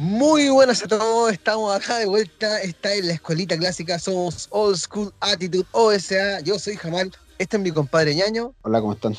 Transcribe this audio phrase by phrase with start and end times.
[0.00, 4.76] Muy buenas a todos, estamos acá de vuelta, está en la escuelita clásica, somos Old
[4.76, 8.54] School Attitude OSA, yo soy Jamal, este es mi compadre ñaño.
[8.62, 9.16] Hola, ¿cómo están?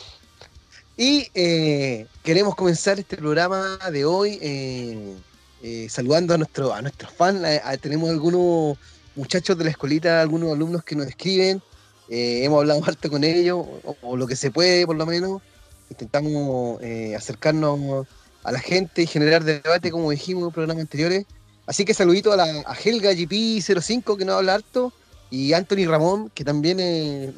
[0.96, 5.18] Y eh, queremos comenzar este programa de hoy eh,
[5.64, 7.46] eh, saludando a, nuestro, a nuestros fans,
[7.82, 8.78] tenemos algunos
[9.18, 11.62] muchachos de la escuelita, algunos alumnos que nos escriben,
[12.08, 13.66] hemos hablado harto con ellos,
[14.02, 15.42] o, lo que se puede por lo menos,
[15.90, 16.82] intentamos
[17.18, 18.08] acercarnos
[18.44, 21.26] a la gente y generar debate, como dijimos en programas anteriores.
[21.66, 24.92] Así que saludito a, la, a Helga GP05, que nos habla harto,
[25.30, 27.32] y Anthony Ramón, que también eh,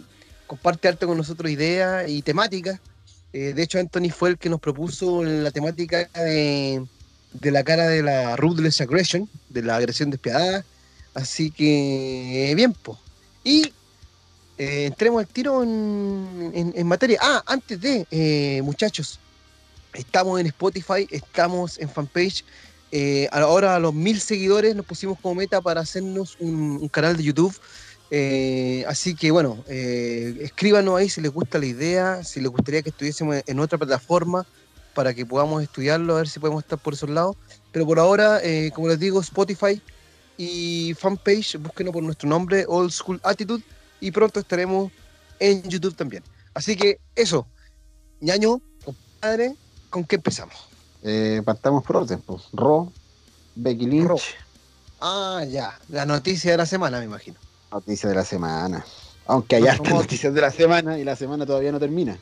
[0.48, 2.80] comparte harto con nosotros ideas y temáticas.
[3.34, 6.86] Eh, de hecho, Anthony fue el que nos propuso la temática de,
[7.42, 10.64] la cara de la ruthless aggression, de la agresión despiadada.
[11.14, 12.98] Así que, bien, pues.
[13.44, 13.74] Y
[14.58, 17.20] eh, entremos al tiro en, en, materia.
[17.22, 19.20] Ah, antes de, muchachos,
[19.94, 22.46] Estamos en Spotify, estamos en fanpage.
[22.92, 27.24] Eh, ahora a los mil seguidores nos pusimos como meta para hacernos un, canal de
[27.24, 27.56] YouTube.
[28.10, 32.82] Eh, así que bueno, eh, escríbanos ahí si les gusta la idea, si les gustaría
[32.82, 34.46] que estuviésemos en otra plataforma
[34.94, 37.36] para que podamos estudiarlo, a ver si podemos estar por esos lados.
[37.72, 38.42] Pero por ahora,
[38.74, 39.82] como les digo, Spotify
[40.38, 43.64] y fanpage, búsquenos por nuestro nombre, Old School Attitude,
[44.02, 44.92] y pronto estaremos
[45.40, 46.24] en YouTube también.
[46.54, 47.48] Así que eso,
[48.20, 49.56] ñaño, compadre,
[49.92, 50.56] ¿con qué empezamos?
[51.04, 52.44] Eh, partamos por orden, pues.
[52.54, 52.92] Ro,
[53.56, 54.36] Becky Lynch.
[55.00, 55.78] Ah, ya.
[55.90, 57.38] La noticia de la semana, me imagino.
[57.72, 58.84] Noticia de la semana.
[59.28, 62.18] Aunque hay hartas noticias de la semana y la semana todavía no termina.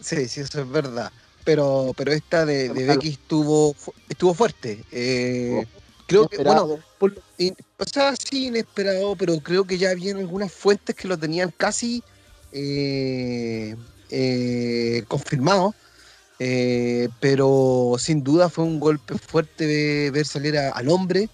[0.00, 1.12] Sí, sí, eso es verdad.
[1.44, 3.74] Pero, pero esta de, Becky estuvo,
[4.08, 4.84] estuvo fuerte.
[4.92, 5.66] Eh,
[6.06, 11.08] creo que, bueno, o sea, sí, inesperado, pero creo que ya habían algunas fuentes que
[11.08, 12.02] lo tenían casi
[12.52, 13.74] eh,
[14.10, 15.74] eh confirmado
[16.42, 21.28] eh, pero sin duda fue un golpe fuerte ver salir al hombre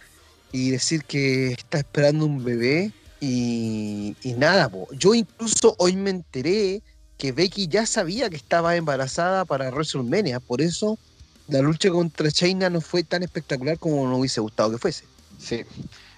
[0.50, 2.90] y decir que está esperando un bebé
[3.20, 6.82] y, nada, yo incluso hoy me enteré
[7.18, 10.98] que Becky ya sabía que estaba embarazada para WrestleMania, por eso
[11.46, 15.04] la lucha contra China no fue tan espectacular como nos hubiese gustado que fuese.
[15.38, 15.62] Sí,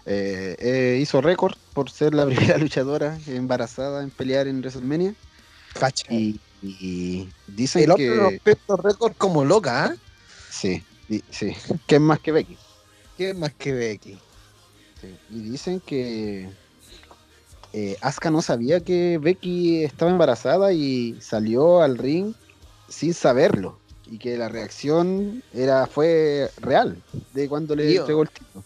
[0.06, 5.14] eh, eh, hizo récord por ser la primera luchadora embarazada en pelear en WrestleMania.
[6.08, 8.40] Y, y dicen el que.
[8.82, 9.96] récord como loca, ¿ah?
[10.50, 10.82] Sí,
[11.30, 11.54] sí.
[11.86, 12.56] ¿Qué es más que Becky?
[13.16, 14.18] ¿Qué es más que Becky?
[15.30, 16.50] Y dicen que.
[17.74, 22.34] Eh, Asuka no sabía que Becky estaba embarazada y salió al ring
[22.88, 23.78] sin saberlo.
[24.10, 27.02] Y que la reacción era fue real
[27.34, 28.64] de cuando le entregó el título.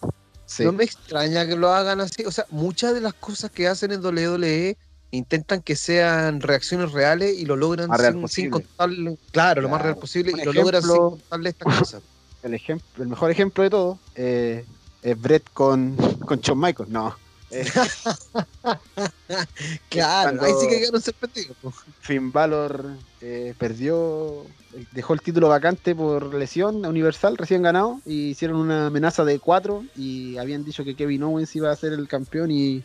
[0.60, 2.24] No me extraña que lo hagan así.
[2.24, 4.76] O sea, muchas de las cosas que hacen en WWE
[5.12, 7.88] intentan que sean reacciones reales y lo logran
[8.28, 12.02] sin, contarle, claro, lo más real posible, y lo logran sin contarle estas cosas.
[12.42, 14.64] El, ejemplo, el mejor ejemplo de todo eh,
[15.00, 15.94] es Brett con,
[16.26, 17.14] con Shawn Michaels, no.
[17.52, 17.64] Eh,
[19.88, 21.56] claro, ahí sí que quedaron sorprendidos.
[22.00, 22.84] Finn Balor
[23.20, 24.44] eh, perdió,
[24.90, 29.84] dejó el título vacante por lesión Universal, recién ganado, y hicieron una amenaza de cuatro
[29.94, 32.82] y habían dicho que Kevin Owens iba a ser el campeón y,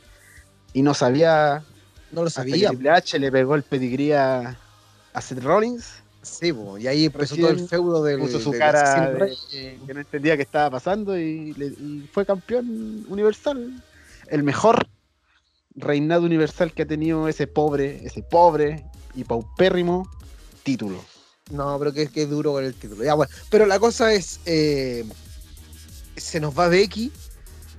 [0.73, 1.63] y no sabía
[2.11, 2.69] no lo sabía.
[2.69, 4.57] Triple H le pegó el pedigrí a,
[5.19, 5.85] Seth Rollins.
[6.21, 8.19] Sí, y ahí empezó todo el feudo del.
[8.19, 9.17] Puso su cara
[9.49, 13.83] que no entendía qué estaba pasando y, fue campeón universal.
[14.27, 14.87] El mejor
[15.75, 18.83] reinado universal que ha tenido ese pobre, ese pobre
[19.15, 20.09] y paupérrimo
[20.63, 21.03] título.
[21.49, 23.05] No, pero que, que duro con el título.
[23.05, 24.41] Ya, bueno, pero la cosa es.
[24.45, 25.05] Eh,
[26.17, 27.11] se nos va Becky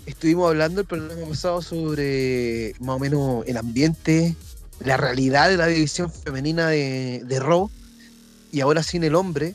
[0.09, 4.35] estuvimos hablando el programa pasado sobre más o menos el ambiente,
[4.81, 7.71] la realidad de la división femenina de, de Raw.
[8.51, 9.55] Y ahora sin el hombre,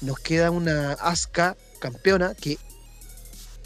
[0.00, 2.58] nos queda una Asuka campeona que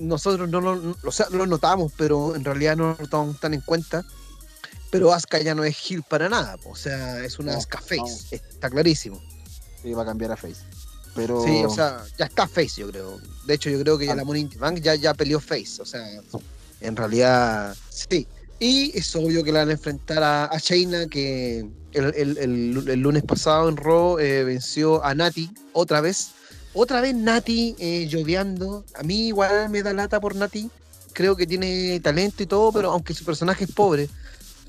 [0.00, 3.60] nosotros no lo, o sea, lo notamos, pero en realidad no lo notamos tan en
[3.60, 4.04] cuenta.
[4.90, 8.68] Pero Asuka ya no es heel para nada, o sea, es una Asuka face, está
[8.70, 9.22] clarísimo.
[9.82, 10.62] Sí, va a cambiar a face.
[11.44, 13.18] Sí, o sea, ya está Face, yo creo.
[13.46, 14.16] De hecho, yo creo que ya ah.
[14.16, 15.80] la Money Bank ya, ya peleó Face.
[15.80, 16.04] O sea,
[16.80, 18.26] en realidad, sí.
[18.60, 20.58] Y es obvio que la van a enfrentar a, a
[21.10, 26.30] que el, lunes pasado en Raw eh, venció a Nati otra vez.
[26.74, 28.84] Otra vez Nati eh, lloviando.
[28.94, 30.70] A mí igual me da lata por Nati.
[31.12, 34.08] Creo que tiene talento y todo, pero aunque su personaje es pobre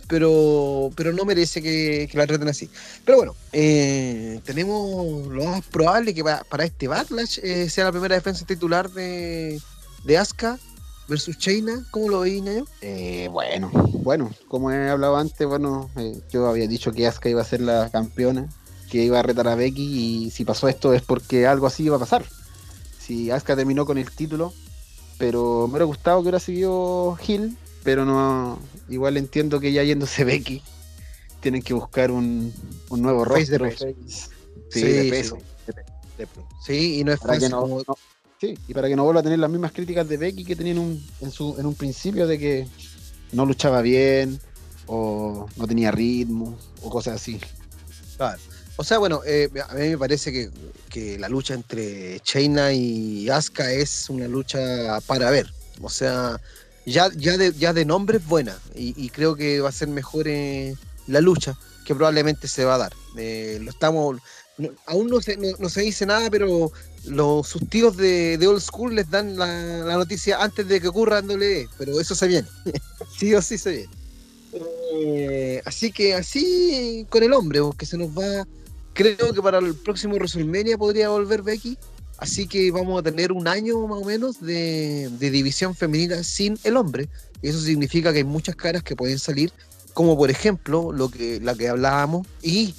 [0.09, 2.67] pero, pero no merece que, la traten así.
[3.05, 8.15] Pero bueno, eh, tenemos lo más probable que para, este Backlash eh, sea la primera
[8.15, 9.61] defensa titular de,
[10.03, 10.57] de Asuka
[11.07, 11.85] versus Chaina.
[11.91, 12.65] ¿Cómo lo veis, Nayo?
[12.81, 13.69] Eh, bueno,
[14.01, 15.91] bueno, como he hablado antes, bueno,
[16.31, 18.49] yo había dicho que Asuka iba a ser la campeona,
[18.89, 21.97] que iba a retar a Becky y si pasó esto es porque algo así iba
[21.97, 22.25] a pasar.
[22.99, 24.53] Si Asuka terminó con el título,
[25.19, 28.59] pero me hubiera gustado que hubiera seguido Hill, pero no.
[28.89, 30.61] Igual entiendo que ya yéndose Becky,
[31.41, 32.53] tienen que buscar un,
[32.89, 33.65] un nuevo rostro.
[33.65, 33.75] de.
[33.77, 33.95] Sí,
[34.71, 35.37] Sí, de peso.
[35.37, 35.43] sí.
[35.67, 35.85] de pe-
[36.17, 36.47] de peso.
[36.65, 37.51] Sí, y no es Para que fácil.
[37.51, 37.97] no- como- no-
[38.39, 40.73] sí, y para que no vuelva a tener las mismas críticas de Becky que tenía
[40.73, 42.67] en un, en su, en un principio de que
[43.31, 44.39] no luchaba bien,
[44.87, 47.39] o no tenía ritmo, o cosas así.
[48.17, 48.39] Claro.
[48.75, 50.49] O sea, bueno, eh, a mí me parece que,
[50.89, 55.51] que la lucha entre Shayna y Asuka es una lucha para ver.
[55.81, 56.39] O sea,
[56.85, 60.27] ya, ya, de, ya de nombre es buena y, creo que va a ser mejor
[60.27, 60.75] eh,
[61.07, 62.93] la lucha que probablemente se va a dar.
[63.17, 64.17] Eh, lo estamos,
[64.57, 66.71] no- aún no se, no, se dice nada, pero
[67.05, 71.21] los sus tíos de, de Old School les dan la, noticia antes de que ocurra
[71.21, 72.47] WWE, pero eso se viene.
[73.17, 73.89] sí o sí se viene.
[74.93, 78.45] Eh, así que así con el hombre, que se nos va.
[78.93, 81.77] Creo que para el próximo WrestleMania podría volver Becky.
[82.19, 86.59] Así que vamos a tener un año más o menos de, de división femenina sin
[86.63, 87.07] el hombre.
[87.41, 89.53] Y eso significa que hay muchas caras que pueden salir,
[89.93, 92.75] como por ejemplo lo que, la que hablábamos y,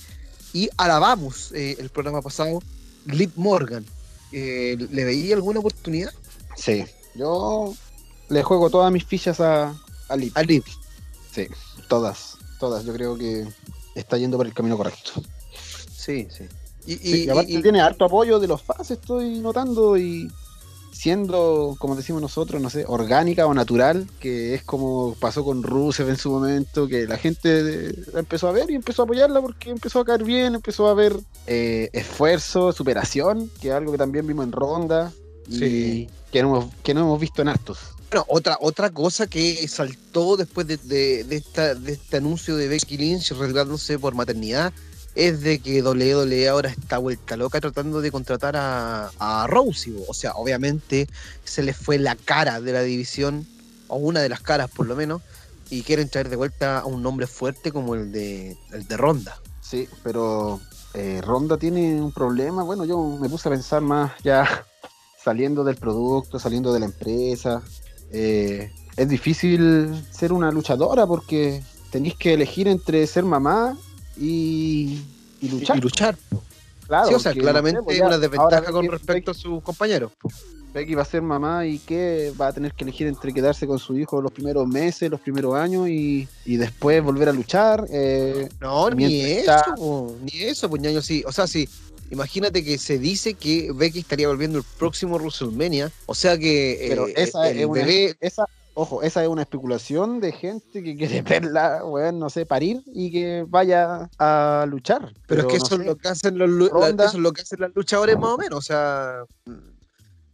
[0.52, 2.60] y alabamos eh, el programa pasado,
[3.06, 3.84] Liv Morgan.
[4.32, 6.12] Eh, ¿Le veía alguna oportunidad
[6.56, 6.84] Sí.
[7.14, 7.74] Yo
[8.28, 9.74] le juego todas mis fichas a,
[10.08, 10.36] a Lip.
[10.36, 10.62] a Liv?
[11.32, 11.48] Sí,
[11.88, 12.84] todas, todas.
[12.84, 13.46] Yo creo que
[13.94, 15.22] está yendo por el camino correcto.
[15.90, 16.44] Sí, sí.
[16.86, 20.30] Y, Sí, y- y aparte y- tiene harto apoyo de los fans, estoy notando, y
[20.92, 26.08] siendo, como decimos nosotros, no sé, orgánica o natural, que es como pasó con Rusev
[26.10, 29.70] en su momento, que la gente la empezó a ver y empezó a apoyarla porque
[29.70, 31.16] empezó a caer bien, empezó a ver
[31.46, 35.12] eh, esfuerzo, superación, que es algo que también vimos en Ronda,
[35.48, 36.08] y Sí.
[36.32, 37.78] que, no hemos, que no hemos visto en hartos.
[38.10, 42.68] Bueno, otra, otra cosa que saltó después de, de- de esta, de este anuncio de
[42.68, 44.72] Becky Lynch retirándose por maternidad
[45.14, 49.94] es de que WWE ahora está vuelta loca tratando de contratar a, a Rousey.
[50.08, 51.08] O sea, obviamente
[51.44, 53.46] se les fue la cara de la división,
[53.88, 55.22] o una de las caras por lo menos,
[55.68, 59.40] y quieren traer de vuelta a un nombre fuerte como el de, el de Ronda.
[59.60, 60.60] Sí, pero
[60.94, 62.62] eh, Ronda tiene un problema.
[62.62, 64.64] Bueno, yo me puse a pensar más ya
[65.24, 67.62] saliendo del producto, saliendo de la empresa.
[68.12, 73.78] Eh, es difícil ser una luchadora porque tenéis que elegir entre ser mamá
[74.20, 75.02] y,
[75.40, 75.78] y luchar.
[75.78, 76.16] Y luchar.
[76.86, 79.34] Claro, sí, o sea, porque, no claramente sé, pues una desventaja con Becky- respecto a
[79.34, 80.12] sus compañeros.
[80.72, 83.78] Becky va a ser mamá y que va a tener que elegir entre quedarse con
[83.80, 87.86] su hijo los primeros meses, los primeros años y, y después volver a luchar.
[87.90, 91.24] Eh, No, ni eso, está- po, ni eso, pues ñaño, sí.
[91.26, 91.68] O sea, sí,
[92.12, 95.90] imagínate que se dice que Becky estaría volviendo el próximo WrestleMania.
[96.06, 98.46] O sea que Pero eh, esa el es una, bebé, esa,
[98.80, 103.10] ojo, esa es una especulación de gente que quiere verla, weón, no sé, parir y
[103.10, 105.12] que vaya a luchar.
[105.26, 107.04] pero, es que no eso es lo que hacen los la- Ronda.
[107.06, 108.58] eso es lo que hacen las luchadores más o menos.
[108.58, 109.52] O sea, mm,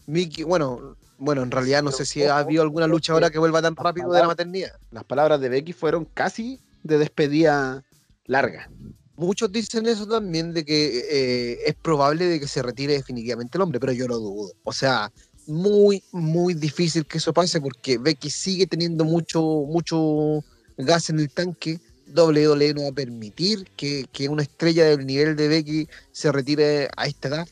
[0.06, 3.60] Mickey, bueno, bueno, en realidad no Pero, sé si ha habido alguna luchadora que vuelva
[3.62, 4.72] tan rápido de la maternidad.
[4.90, 7.82] Las palabras de Becky fueron casi de despedida
[8.26, 8.70] larga.
[9.16, 13.62] Muchos dicen eso también de que eh, es probable de que se retire definitivamente el
[13.62, 14.52] hombre, pero yo lo dudo.
[14.62, 15.10] O sea,
[15.46, 20.44] muy, muy difícil que eso pase porque Becky sigue teniendo mucho, mucho
[20.76, 21.80] gas en el tanque.
[22.14, 26.88] WWE no va a permitir que, que una estrella del nivel de Becky se retire
[26.96, 27.48] a esta edad.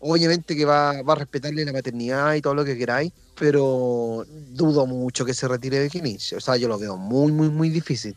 [0.00, 4.86] Obviamente que va, va a respetarle la maternidad y todo lo que queráis, pero dudo
[4.86, 6.34] mucho que se retire Becky Lynch.
[6.34, 8.14] O sea, yo lo veo muy, muy, muy difícil.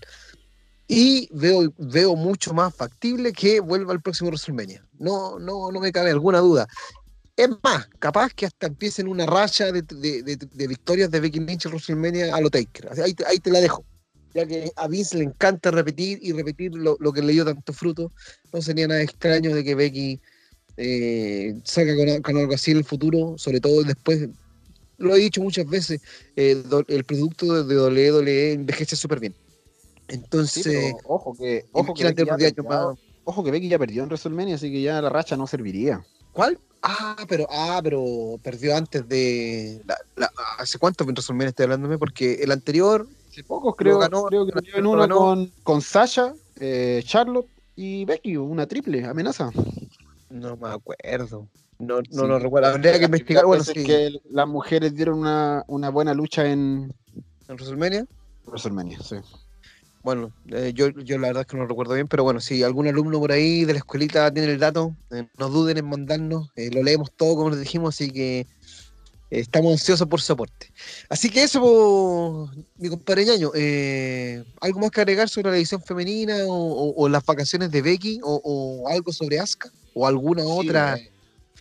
[0.91, 4.84] Y veo, veo mucho más factible que vuelva al próximo WrestleMania.
[4.98, 6.67] No, no, no me cabe alguna duda.
[7.39, 11.39] Es más, capaz que hasta empiecen una racha de, de- de- de victorias de Becky
[11.39, 12.89] Lynch en WrestleMania a lo Taker.
[13.01, 13.86] Ahí, te- ahí te la dejo.
[14.34, 17.72] Ya que a Vince le encanta repetir y repetir lo, lo que le dio tanto
[17.72, 18.12] fruto,
[18.51, 20.19] no sería nada extraño de que Becky
[20.75, 24.27] eh, salga con, con algo así en el futuro, sobre todo después.
[24.98, 26.01] Lo he dicho muchas veces,
[26.36, 29.34] eh, do- el producto de WWE envejece súper bien.
[29.34, 32.36] Sí, Entonces, pero ojo que, ojo que, Becky ya
[33.24, 36.05] ojo que Becky ya perdió en WrestleMania, así que ya la racha no serviría.
[36.34, 36.60] ¿Cuál?
[36.81, 39.81] Ah, pero, ah, pero perdió antes de.
[39.86, 41.98] la- la- ¿Hace cuánto en WrestleMania estoy hablándome?
[41.98, 43.07] Porque el anterior.
[43.29, 45.17] Hace pocos creo, ganó- creo que perdió en uno ganó.
[45.17, 49.51] con, con Sasha, eh, Charlotte y Becky, una triple amenaza.
[50.29, 51.48] No me acuerdo.
[51.79, 52.27] No, no Sí.
[52.27, 52.69] lo recuerdo.
[52.69, 53.45] Habría que investigar.
[53.45, 53.86] Bueno, Las sí.
[53.86, 56.93] que las mujeres dieron una, una buena lucha en
[57.48, 58.05] En WrestleMania.
[58.45, 59.15] WrestleMania, sí.
[60.01, 62.63] Bueno, eh, yo, yo la verdad es que no lo recuerdo bien, pero bueno, si
[62.63, 66.50] algún alumno por ahí de la escuelita tiene el dato, eh, no duden en mandarnos,
[66.56, 68.48] eh, lo leemos todo como les dijimos, así que
[69.29, 70.72] estamos ansiosos por su aporte.
[71.10, 73.51] Así que eso, po, mi compadre Ñaño,
[74.62, 78.20] ¿algo más que agregar sobre la edición femenina o, o- o las vacaciones de Becky
[78.24, 80.98] o, o algo sobre Asuka o alguna otra?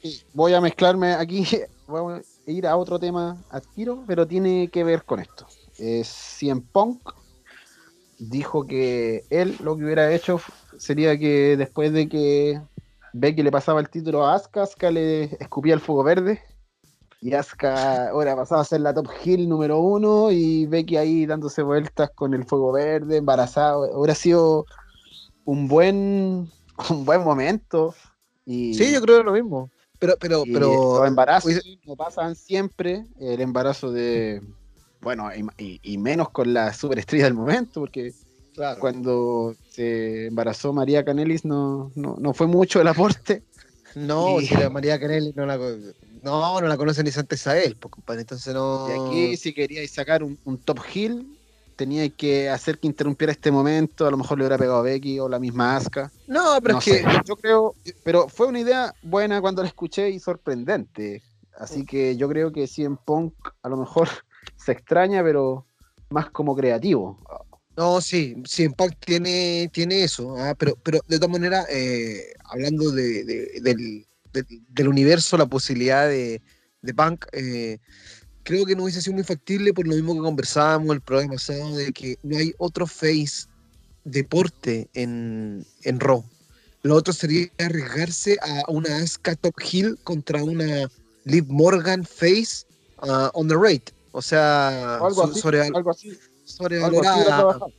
[0.00, 0.23] Sí.
[0.33, 1.45] Voy a mezclarme aquí
[1.88, 5.47] vamos a ir a otro tema a tiro, pero tiene que ver con esto.
[5.78, 7.00] Eh, CM Punk
[8.18, 10.40] dijo que él lo que hubiera hecho
[10.76, 12.60] sería que después de que
[13.12, 16.42] Becky le pasaba el título a Asuka, Asuka le escupía el fuego verde
[17.20, 21.62] y Asuka ahora pasaba a ser la top heel número uno y Becky ahí dándose
[21.62, 23.90] vueltas con el fuego verde, embarazado.
[23.98, 24.66] Hubiera sido
[25.44, 26.50] un buen,
[26.90, 27.94] un buen momento.
[28.44, 29.70] Y, Sí, yo creo lo mismo.
[29.98, 30.98] Pero, pero, pero.
[31.00, 31.52] los embarazos
[31.84, 33.04] no pasan siempre.
[33.18, 34.42] El embarazo de.
[35.00, 35.28] Bueno,
[35.59, 38.12] y, y- menos con la superestrella del momento, porque
[38.55, 38.81] claro.
[38.81, 43.43] cuando se embarazó María Canelis no, no, no fue mucho el aporte.
[43.95, 45.57] No, Y- si la María Canelli no la,
[46.23, 48.21] no, no la conoce ni Santa Isabel, pues, compadre.
[48.23, 48.87] Entonces no.
[48.88, 51.26] Y aquí, si queríais sacar un, un top heel,
[51.75, 54.07] teníais que hacer que interrumpiera este momento.
[54.07, 56.12] A lo mejor le hubiera pegado a Becky o la misma Asuka.
[56.26, 57.05] No, pero no es que.
[57.25, 57.75] yo creo,
[58.05, 61.23] pero fue una idea buena cuando la escuché y sorprendente.
[61.57, 64.09] Así que yo creo que CM Punk a lo mejor
[64.57, 65.66] se extraña, pero
[66.11, 67.18] más como creativo.
[67.76, 72.90] No, sí, sí, Impact tiene, tiene eso, ah, pero, pero de todas maneras, eh, hablando
[72.90, 76.42] de, de- del, del- del universo, la posibilidad de,
[76.83, 77.78] de Punk, eh,
[78.42, 81.76] creo que no hubiese sido muy factible por lo mismo que conversábamos el programa pasado,
[81.76, 83.47] de que no hay otro face
[84.04, 86.25] deporte en, en Raw.
[86.83, 90.88] Lo otro sería arriesgarse a una Asuka Top Hill contra una
[91.25, 92.64] Liv Morgan face
[93.02, 93.92] ah, on the rate.
[94.12, 96.18] O sea, O algo so- así, sobre, algo así.
[97.30, 97.72] Algo.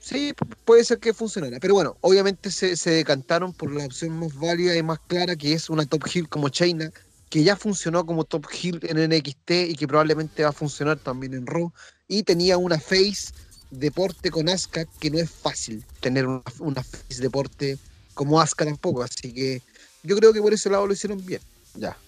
[0.00, 1.58] Sí, pu- puede ser que funcionara.
[1.60, 5.52] Pero bueno, obviamente se, se decantaron por la opción más válida y más clara, que
[5.52, 6.90] es una top heel como China,
[7.28, 11.34] que ya funcionó como top heel en NXT y que probablemente va a funcionar también
[11.34, 11.70] en Raw.
[12.06, 13.32] Y tenía una face
[13.70, 17.76] deporte con Asuka, que no es fácil tener una, una face deporte
[18.14, 19.02] como Asuka tampoco.
[19.02, 19.60] Así que
[20.04, 21.42] yo creo que por ese lado lo hicieron bien.
[21.74, 21.98] Ya.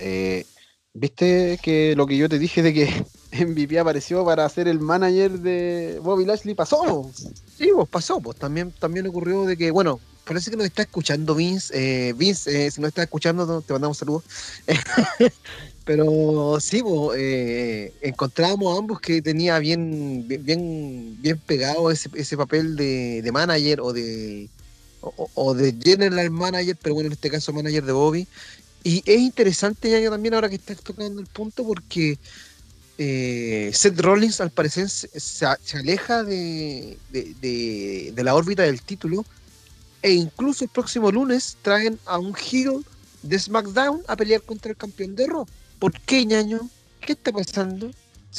[0.00, 0.44] Eh,
[0.94, 3.04] ¿Viste que lo que yo te dije de que
[3.46, 7.10] MVP apareció para ser el manager de Bobby Lashley pasó?
[7.12, 11.34] Sí, pues pasó, pues también, también ocurrió de que, bueno, parece que nos está escuchando
[11.34, 11.72] Vince.
[12.08, 14.24] eh, Vince, eh, si nos está escuchando, te mandamos saludos.
[15.84, 22.36] Pero sí, pues, eh, encontrábamos a ambos que tenía bien, bien, bien pegado ese, ese
[22.36, 24.50] papel de, de manager o de,
[25.00, 28.28] o, o de general manager, pero bueno, en este caso manager de Bobby.
[28.84, 32.18] Y es interesante, Yayo, también ahora que estás tocando el punto, porque
[32.98, 38.80] eh, Seth Rollins al parecer se, se aleja de, de- de- de la órbita del
[38.82, 39.24] título
[40.02, 42.84] e incluso el próximo lunes traen a un heel
[43.22, 45.46] de SmackDown a pelear contra el campeón de Raw.
[45.78, 46.68] ¿Por qué, ñaño?
[47.00, 47.90] ¿Qué está pasando?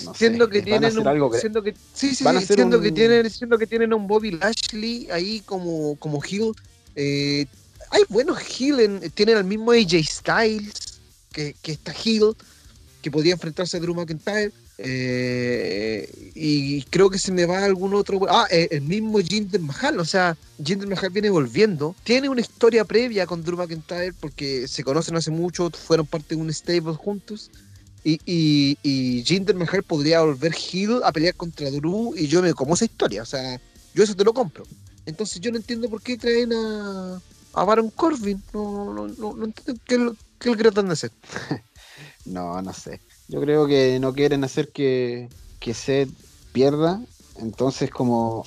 [0.05, 2.39] No sé, siendo que a tienen un, algo que- siendo que sí, sí, van a
[2.39, 6.21] sí, hacer siendo que un- tienen siendo que tienen un Bobby Lashley ahí como como
[6.23, 6.53] heel
[6.95, 7.45] eh,
[7.91, 10.73] hay buenos heel en- tienen al mismo AJ Styles
[11.31, 12.35] que, que está heel
[13.01, 18.19] que podía enfrentarse a Drew McIntyre eh, y creo que se me va algún otro
[18.29, 22.85] ah eh, el mismo Jinder Mahal o sea Jinder Mahal viene volviendo tiene una historia
[22.85, 27.49] previa con Drew McIntyre porque se conocen hace mucho fueron parte de un stable juntos
[28.03, 32.53] y, y, y Jinder Mahal podría volver heel a pelear contra Drew y yo me
[32.53, 33.59] como esa historia, o sea,
[33.93, 34.63] yo eso te lo compro.
[35.05, 37.21] Entonces yo no entiendo por qué traen a,
[37.53, 41.11] a Baron Corbin, no, no, no, no entiendo qué, qué que tratan de hacer.
[42.25, 43.01] No, no sé.
[43.27, 45.29] Yo creo que no quieren hacer que,
[45.59, 46.09] que Seth
[46.53, 47.01] pierda.
[47.37, 48.45] Entonces, como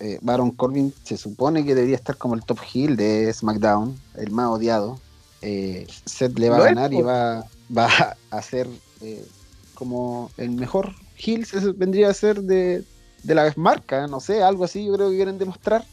[0.00, 4.30] eh, Baron Corbin se supone que debería estar como el top heel de SmackDown, el
[4.30, 4.98] más odiado,
[5.42, 7.44] eh, Seth le va a es, ganar y va,
[7.76, 8.68] va a ser
[9.02, 9.26] eh,
[9.74, 12.84] como el mejor heel, se vendría a ser de,
[13.22, 14.86] de la marca, no sé, algo así.
[14.86, 15.84] Yo creo que quieren demostrar.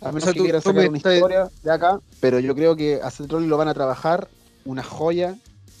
[0.00, 2.76] A menos sea, que tú- quieran sacar una estás- historia de acá, pero yo creo
[2.76, 4.28] que a Seth Rollins lo van a trabajar
[4.64, 5.36] una joya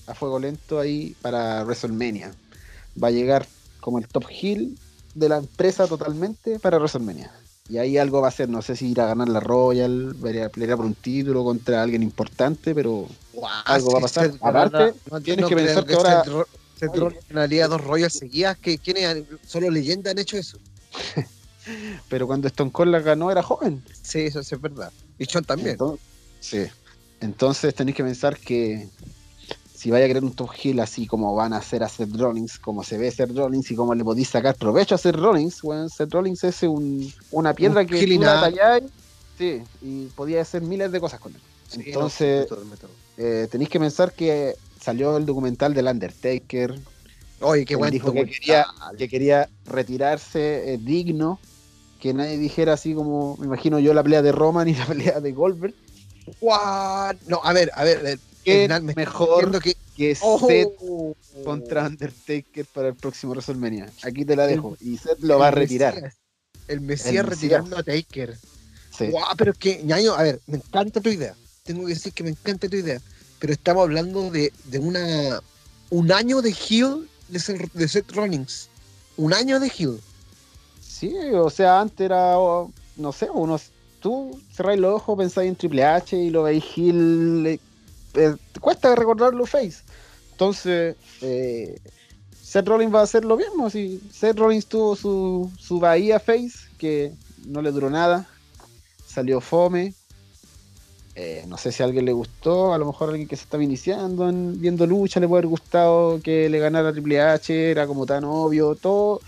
[0.06, 2.32] a fuego lento ahí para WrestleMania.
[3.02, 3.46] Va a llegar
[3.80, 4.76] como el top heel
[5.14, 7.30] de la empresa totalmente para WrestleMania.
[7.68, 10.50] Y ahí algo va a ser, no sé si ir a ganar la Royal, pelear
[10.50, 13.06] pelear por un título contra alguien importante, pero
[13.66, 14.32] algo va a pasar.
[14.32, 16.24] Seth, Aparte, no- tienes no que pensar que ahora-
[16.80, 16.94] Seth.
[16.96, 20.58] Rollins ganaría dos Royals seguidas, que ¿quiénes han- solo leyendas han hecho eso.
[22.08, 23.84] pero cuando Stone Cold la ganó era joven.
[24.02, 24.92] Sí, eso sí es verdad.
[25.18, 25.80] Y Sean también.
[25.80, 26.00] Entonces,
[26.38, 26.66] sí.
[27.20, 28.88] Entonces tenéis que pensar que
[29.72, 32.58] si vaya a querer un top heel así como van a hacer a Seth Rollins,
[32.60, 35.88] como se ve Seth Rollins y como le podéis sacar provecho a Seth Rollins, bueno,
[35.88, 38.38] Seth Rollins es un- una piedra Un que tú la inapto.
[38.38, 38.84] talláis,
[39.36, 41.42] sí, y podía hacer miles de cosas con él.
[41.66, 42.96] Sí, no, Entonces, método.
[43.16, 46.82] eh, tenéis que pensar que salió el documental del Undertaker,
[47.40, 48.66] Oye, qué buen dijo que quería,
[48.98, 51.42] que quería retirarse eh, digno,
[52.00, 55.20] que nadie dijera así como, me imagino yo, la pelea de Roman y la pelea
[55.20, 55.74] de Goldberg.
[56.40, 57.16] What?
[57.26, 60.38] No, a ver, a ver, ¿Qué me mejor que que Oh.
[60.46, 63.90] Seth contra Undertaker para el próximo WrestleMania.
[64.04, 64.76] Aquí te la dejo.
[64.80, 65.94] Y Seth lo va a retirar.
[65.94, 66.16] Mesías,
[66.68, 67.26] el Mesías El Mesías.
[67.26, 68.38] retirando a Taker.
[68.96, 69.08] Sí.
[69.08, 71.34] Guau, pero es que, ñaño, a ver, me encanta tu idea.
[71.64, 73.00] Tengo que decir que me encanta tu idea.
[73.40, 75.40] Pero estamos hablando de, de una
[75.90, 78.68] un año de heel de Seth, de Seth Rollins.
[79.16, 79.98] Un año de heel.
[80.98, 82.34] Sí, o sea, antes era,
[82.94, 87.46] no sé, unos, tú cerráis los ojos, pensáis en Triple H y lo veis Hill,
[88.14, 89.82] eh, cuesta recordarlo Face.
[90.32, 91.80] Entonces, eh,
[92.40, 93.70] Seth Rollins va a hacer lo mismo.
[93.70, 98.28] Si Seth Rollins tuvo su, su Bahía Face, que no le duró nada,
[99.04, 99.96] salió fome.
[101.14, 103.42] Eh, no sé si a alguien le gustó, a lo mejor a alguien que se
[103.42, 107.86] estaba iniciando en- viendo lucha le puede haber gustado que le ganara Triple H, era
[107.88, 109.22] como tan obvio, todo.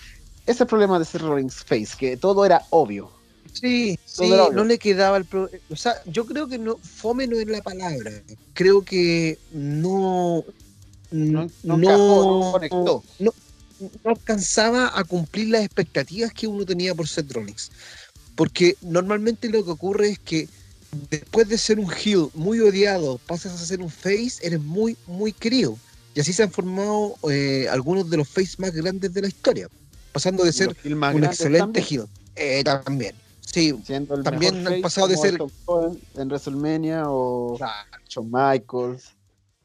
[0.51, 3.09] Ese es el problema de Seth Rollins Face, que todo era obvio.
[3.53, 4.57] Sí, Todo sí, era obvio.
[4.57, 7.63] no le quedaba el pro- O sea, yo creo que no, fome no es la
[7.63, 8.11] palabra.
[8.53, 10.45] Creo que no.
[11.13, 13.05] No, no encajó, no conectó.
[13.21, 13.33] no
[14.05, 17.71] alcanzaba a cumplir las expectativas que uno tenía por Seth Rollins.
[18.35, 20.49] Porque normalmente lo que ocurre es que
[21.11, 25.33] después de ser un heel muy odiado, pasas a ser un face, eres muy, muy
[25.33, 25.79] querido.
[26.15, 29.69] Y así se han formado eh, algunos de los face más grandes de la historia,
[30.13, 30.75] pasando de ser
[31.15, 32.07] un excelente heel.
[32.37, 35.39] Eh, también, sí, siendo el también han pasado de ser-
[36.15, 37.59] en WrestleMania o
[38.09, 39.17] Shawn Michaels,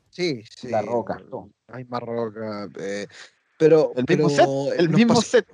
[0.10, 0.68] sí, sí.
[0.70, 1.22] La Roca.
[1.68, 2.70] Hay más roca.
[2.80, 3.08] eh,
[3.58, 5.48] pero, El pero mismo set, el mismo set.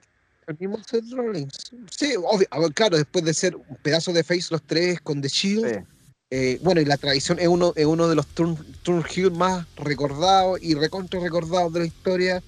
[0.48, 1.54] el mismo Seth Rollins.
[1.96, 2.48] Sí, obvio.
[2.74, 5.70] claro, después de ser un pedazo de face los tres con The Shield.
[5.70, 5.86] Sí.
[6.32, 9.66] eh, bueno, y la tradición es uno, es uno de los turn, turn heel más
[9.76, 12.42] recordados y recontra recordados de la historia.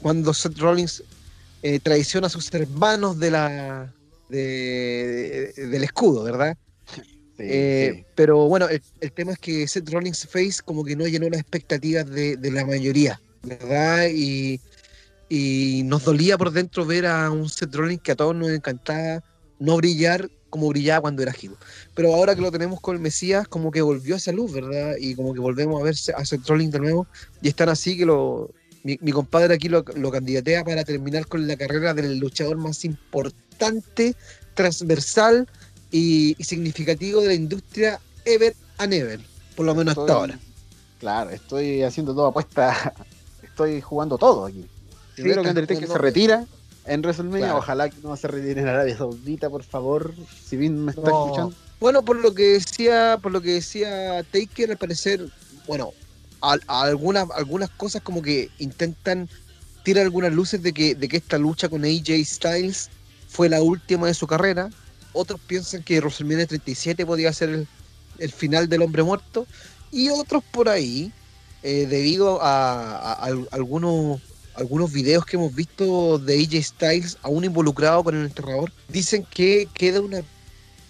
[0.00, 1.02] Cuando Seth Rollins
[1.62, 3.94] eh, traiciona a sus hermanos de la
[4.28, 6.56] de- de- del escudo, ¿verdad?
[7.36, 8.06] Sí, Eh, sí.
[8.14, 11.40] Pero bueno, el, el tema es que Seth Rollins Face como que no llenó las
[11.40, 14.08] expectativas de, de la mayoría, ¿verdad?
[14.12, 14.60] Y,
[15.28, 19.20] y nos dolía por dentro ver a un Seth Rollins que a todos nos encantaba
[19.58, 21.58] no brillar como brillaba cuando era Gil.
[21.94, 24.94] Pero ahora que lo tenemos con el Mesías, como que volvió a esa luz, ¿verdad?
[24.98, 27.08] Y como que volvemos a ver a Seth Rollins de nuevo.
[27.40, 28.50] Y están así que lo,
[28.88, 32.84] mi, mi compadre aquí lo, lo candidatea para terminar con la carrera del luchador más
[32.86, 34.14] importante,
[34.54, 35.46] transversal
[35.90, 39.20] y, y significativo de la industria ever and ever,
[39.56, 40.38] por lo menos hasta ahora.
[41.00, 42.94] Claro, estoy haciendo todo apuesta.
[43.42, 44.64] Estoy jugando todo aquí.
[45.16, 46.46] Primero que Undertaker se jugando- retira
[46.86, 47.46] en WrestleMania.
[47.46, 47.58] Claro.
[47.58, 50.14] Ojalá que no se retire en Arabia Saudita, por favor.
[50.48, 51.24] Si bien me está No.
[51.26, 51.54] escuchando.
[51.80, 55.28] Bueno, por lo que decía, por lo que decía Taker, al parecer,
[55.66, 55.90] bueno,
[56.40, 59.28] algunas, algunas cosas como que intentan
[59.84, 62.90] tirar algunas luces de que, de que esta lucha con AJ Styles
[63.28, 64.68] fue la última de su carrera.
[65.12, 67.68] Otros piensan que WrestleMania 37 podía ser el,
[68.18, 69.46] el final del hombre muerto.
[69.90, 71.10] Y otros por ahí,
[71.62, 74.20] eh, debido a, a- a algunos,
[74.54, 79.66] algunos videos que hemos visto de AJ Styles aún involucrado con el enterrador, dicen que
[79.72, 80.20] queda una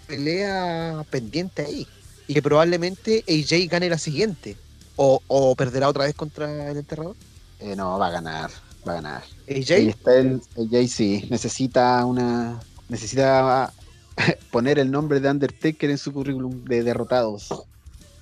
[0.06, 1.86] pelea pendiente ahí.
[2.26, 4.56] Y que probablemente AJ gane la siguiente.
[5.06, 7.16] O, o perderá otra vez contra el enterrador.
[7.58, 8.50] Eh, no, va a ganar.
[8.86, 9.22] Va a ganar.
[9.46, 9.72] AJ.
[9.76, 11.26] Ahí está el, el Jay sí.
[11.30, 12.60] Necesita una.
[12.88, 13.74] Necesita
[14.50, 17.48] poner el nombre de Undertaker en su currículum de derrotados.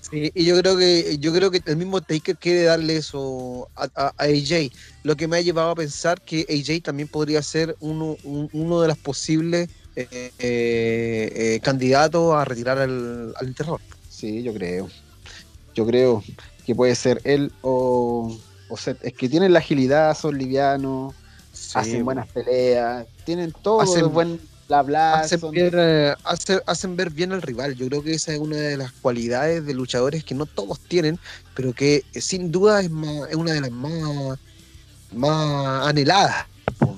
[0.01, 3.85] Sí, y yo creo que yo creo que el mismo Taker quiere darle eso a,
[3.95, 4.71] a- a AJ.
[5.03, 8.81] Lo que me ha llevado a pensar que AJ también podría ser uno, un- uno
[8.81, 10.09] de los posibles eh,
[10.39, 13.81] eh, eh, candidatos a retirar al, al enterrador.
[14.07, 14.89] Sí, yo creo.
[15.75, 16.23] Yo creo
[16.67, 18.37] que puede ser él o,
[18.69, 18.99] o Seth.
[19.03, 21.15] Es que tienen la agilidad, son livianos,
[21.75, 25.15] hacen buenas peleas, tienen todo Hacen- buen bla bla.
[25.21, 27.77] hacen, son- ver, eh, hace- hacen ver bien al rival.
[27.77, 31.19] Yo creo que esa es una de las cualidades de luchadores que no todos tienen,
[31.55, 34.39] pero que eh, sin duda es, más, es una de las más,
[35.13, 36.47] más anheladas,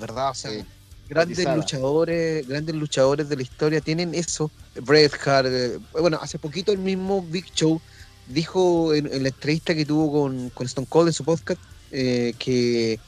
[0.01, 0.31] ¿verdad?
[0.31, 0.65] O sea, Sí,
[1.11, 4.51] grandes luchadores, grandes luchadores de la historia tienen eso.
[4.81, 7.81] Bret Hart, eh, bueno, hace poquito el mismo Big Show
[8.29, 11.61] dijo en, en la entrevista que tuvo con, con Stone Cold en su podcast
[11.91, 13.01] eh, que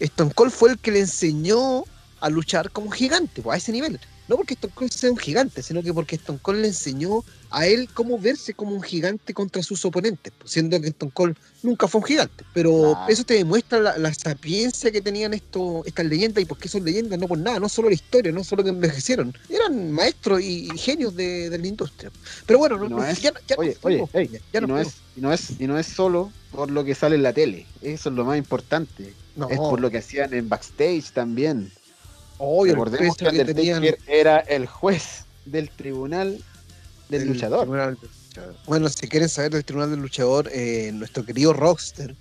[0.00, 1.84] Stone Cold fue el que le enseñó
[2.20, 4.00] a luchar como gigante, pues, a ese nivel.
[4.28, 7.66] No porque Stone Cold sea un gigante, sino que porque Stone Cold le enseñó a
[7.66, 11.88] él cómo verse como un gigante contra sus oponentes, pues, siendo que Stone Cold nunca
[11.88, 12.44] fue un gigante.
[12.52, 16.68] Pero eso te demuestra la, la sapiencia que tenían esto, estas leyendas y por qué
[16.68, 19.32] son leyendas, no por nada, no solo la historia, no solo que envejecieron.
[19.48, 22.10] Eran maestros y, genios de, de la industria.
[22.46, 24.10] Pero bueno, no, es- ya, ya Oye, nos
[24.52, 27.16] ya, y, no es, y, no es, y no es solo por lo que sale
[27.16, 29.14] en la tele, eso es lo más importante.
[29.34, 31.72] No, Es por lo que hacían en backstage también.
[32.42, 36.38] El Recordemos que Undertaker era el juez del tribunal
[37.08, 37.60] del el luchador.
[37.60, 37.98] tribunal.
[38.66, 42.14] Bueno, si quieren saber del Tribunal del Luchador, eh, nuestro querido Rockster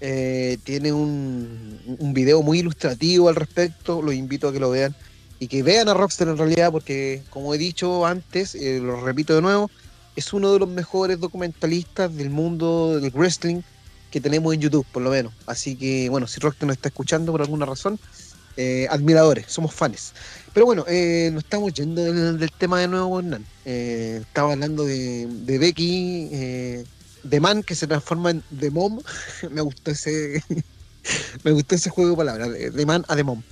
[0.00, 4.00] eh, tiene un, un video muy ilustrativo al respecto.
[4.00, 4.96] Los invito a que lo vean
[5.38, 9.34] y que vean a Rockster en realidad, porque como he dicho antes, eh, lo repito
[9.34, 9.70] de nuevo,
[10.16, 13.60] es uno de los mejores documentalistas del mundo del wrestling
[14.10, 15.34] que tenemos en YouTube, por lo menos.
[15.46, 18.00] Así que, bueno, si Rockster nos está escuchando por alguna razón,
[18.58, 20.12] eh, admiradores, somos fans.
[20.52, 23.44] Pero bueno, eh, nos estamos yendo del, tema de nuevo, Hernán.
[23.64, 26.84] Eh, estaba hablando de, de Becky, eh,
[27.22, 28.98] de Man, que se transforma en The Mom.
[29.52, 30.42] me gustó ese
[31.44, 33.42] me gustó ese juego de palabras, de Man a The Mom.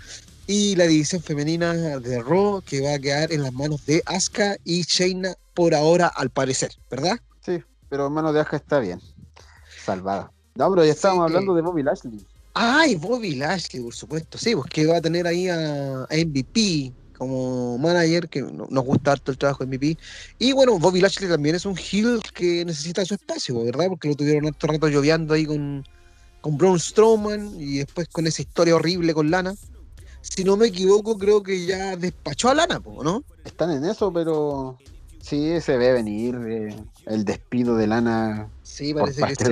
[0.49, 4.57] Y la división femenina de Raw, que va a quedar en las manos de Asuka
[4.64, 7.21] y Shayna por ahora, al parecer, ¿verdad?
[7.45, 9.01] Sí, pero hermano de Aja está bien.
[9.85, 10.33] Salvada.
[10.57, 11.35] No, pero ya estábamos Sí.
[11.35, 12.27] hablando de Bobby Lashley.
[12.59, 16.90] Ay, Bobby Lashley, por supuesto, sí, pues que va a tener ahí a, a MVP
[17.19, 19.99] como manager, que no- nos gusta harto el trabajo de MVP.
[20.38, 23.88] Y bueno, Bobby Lashley también es un heel que necesita su espacio, ¿verdad?
[23.88, 25.85] Porque lo tuvieron harto rato lloviando ahí con,
[26.40, 29.55] con Braun Strowman y después con esa historia horrible con Lana.
[30.23, 33.23] Si no me equivoco, creo que ya despachó a Lana, po, ¿no?
[33.45, 34.79] Están en eso, pero
[35.21, 38.51] sí se ve venir eh, el despido de Lana.
[38.62, 39.51] Sí, parece que parte se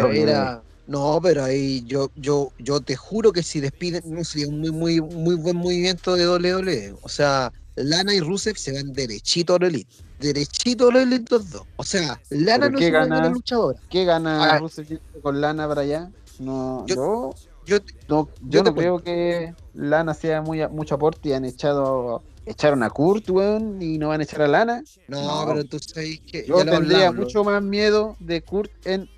[0.87, 4.71] No, pero ahí yo, yo, yo te juro que si despiden, no sería un muy,
[4.71, 6.95] muy, muy buen movimiento de WWE.
[7.03, 9.91] O sea, Lana y Rusev se van derechito a la Elite.
[10.21, 11.63] Derechito a la Elite los dos.
[11.77, 13.79] O sea, Lana ¿Pero no es una luchadora.
[13.89, 14.59] ¿Qué gana Ah.
[14.59, 16.11] Rusev con Lana para allá?
[16.39, 16.95] No, Yo-
[17.67, 22.23] yo, Yo, no, yo no creo que Lana sea muy, mucho aporte y han echado
[22.47, 24.85] echaron a Kurt, weón, y no van a echar a Lana.
[25.09, 25.47] no, No.
[25.51, 26.45] pero tú sabes que.
[26.47, 29.09] Yo tendría hablamos, mucho más miedo de Kurt en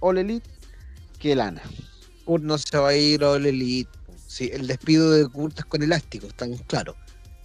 [0.00, 0.46] All Elite
[1.24, 1.62] que Lana.
[2.26, 3.90] Kurt no se va a ir a la Elite.
[4.26, 6.96] Sí, el despido de Kurt es con elástico, estamos claros.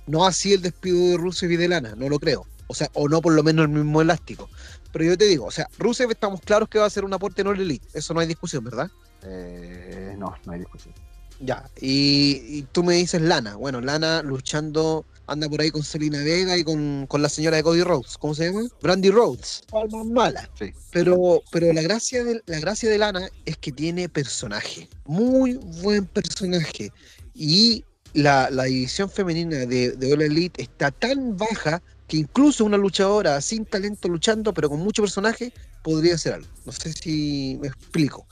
[0.05, 2.45] No así el despido de Rusev y de Lana, no lo creo.
[2.67, 4.49] O sea, o no por lo menos el mismo elástico.
[4.91, 7.41] Pero yo te digo, o sea, Rusev estamos claros que va a ser un aporte
[7.41, 7.87] en All Elite.
[7.93, 8.91] Eso no hay discusión, ¿verdad?
[9.23, 10.93] Eh, no, no hay discusión.
[11.39, 11.69] Ya.
[11.79, 13.55] Y, y tú me dices Lana.
[13.55, 17.63] Bueno, Lana luchando, anda por ahí con Selena Vega y con, con la señora de
[17.63, 18.17] Cody Rhodes.
[18.17, 18.67] ¿Cómo se llama?
[18.81, 19.63] Brandy Rhodes.
[19.71, 20.49] Alma mala.
[20.57, 20.71] Sí.
[20.91, 24.89] Pero, pero la gracia de la gracia de Lana es que tiene personaje.
[25.05, 26.91] Muy buen personaje.
[27.33, 32.75] Y la, la división femenina de, de All Elite está tan baja que incluso una
[32.75, 36.47] luchadora sin talento luchando, pero con mucho personaje, podría ser algo.
[36.65, 38.25] No sé si me explico.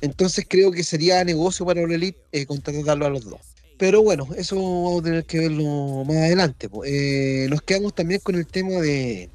[0.00, 3.40] Entonces creo que sería negocio para All Elite eh, contratarlo a los dos.
[3.76, 6.68] Pero bueno, eso vamos a tener que verlo más adelante.
[6.86, 9.28] Eh, nos quedamos también con el tema de,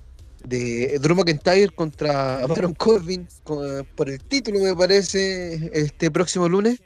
[0.45, 6.79] de Drew McIntyre contra Baron Corbin co- por el título, me parece, este próximo lunes.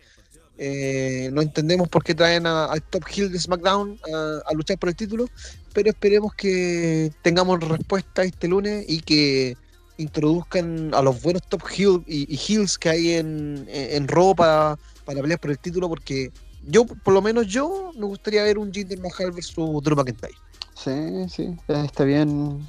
[0.57, 4.77] Eh, no entendemos por qué traen a- al top heel de SmackDown a, a luchar
[4.77, 5.25] por el título,
[5.73, 9.57] pero esperemos que tengamos respuesta este lunes y que
[9.97, 14.77] introduzcan a los buenos top heel y, y heels que hay en, en, en para,
[15.05, 16.31] para pelear por el título, porque
[16.65, 20.33] yo, por lo menos yo, me gustaría ver un Jinder Mahal versus Drew McIntyre.
[20.75, 22.67] Sí, sí, está bien.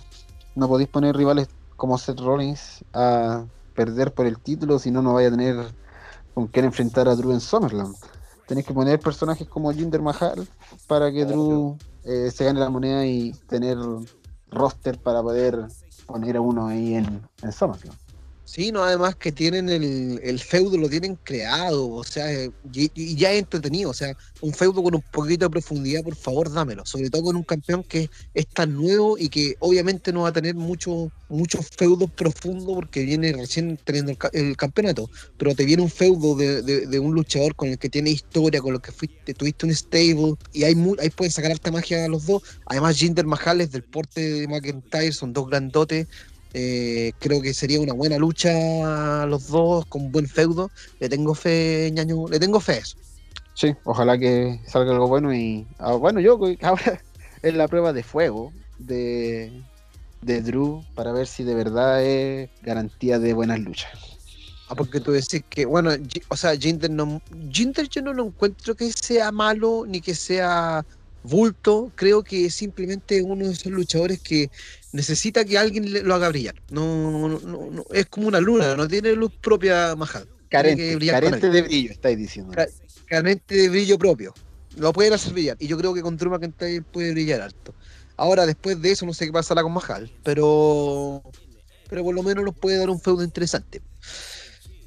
[0.54, 5.14] No podéis poner rivales como Seth Rollins a perder por el título, si no, no
[5.14, 5.74] vaya a tener
[6.34, 7.94] con quién enfrentar a Drew en SummerSlam.
[8.46, 10.46] Tenéis que poner personajes como Jinder Mahal
[10.86, 13.78] para que Drew eh, se gane la moneda y tener
[14.50, 15.66] roster para poder
[16.06, 17.96] poner a uno ahí en, en SummerSlam.
[18.46, 23.32] Sí, no, además que tienen el, feudo, lo tienen creado, o sea, eh, y, ya
[23.32, 27.08] es entretenido, o sea, un feudo con un poquito de profundidad, por favor, dámelo, sobre
[27.08, 30.54] todo con un campeón que es tan nuevo y que obviamente no va a tener
[30.54, 35.82] mucho, muchos feudos profundos porque viene recién teniendo el, ca- el campeonato, pero te viene
[35.82, 39.64] un feudo de, un luchador con el que tiene historia, con el que fuiste, tuviste
[39.64, 43.62] un stable, y ahí, mu- ahí pueden sacar magia a los dos, además Jinder Mahal
[43.62, 46.06] es del porte de McIntyre, son dos grandotes,
[46.54, 50.70] eh, creo que sería una buena lucha los dos con buen feudo.
[51.00, 52.96] Le tengo fe, ñaño, le tengo fe a eso.
[53.54, 57.02] Sí, ojalá que salga algo bueno y ah, bueno, yo ahora
[57.42, 59.52] es la prueba de fuego de,
[60.22, 63.92] de Drew para ver si de verdad es garantía de buenas luchas.
[64.68, 65.90] Ah, porque tú decís que, bueno,
[66.28, 70.86] o sea, Jinder no, Jinder yo no lo encuentro que sea malo ni que sea
[71.24, 71.90] bulto.
[71.96, 74.50] Creo que es simplemente uno de esos luchadores que
[74.92, 76.54] necesita que alguien lo haga brillar.
[76.70, 79.94] No, no, no- no- es como una luna, no tiene luz propia
[80.76, 82.52] que Carente, de brillo, estáis diciendo.
[82.52, 82.68] Ca-
[83.06, 84.32] carente de brillo propio.
[84.76, 85.56] Lo pueden hacer brillar.
[85.58, 87.74] Y yo creo que con Drew McIntyre puede brillar alto.
[88.16, 90.10] Ahora, después de eso, no sé qué pasará con Mahal.
[90.22, 91.22] Pero.
[91.88, 93.82] Pero por lo menos nos puede dar un feudo interesante.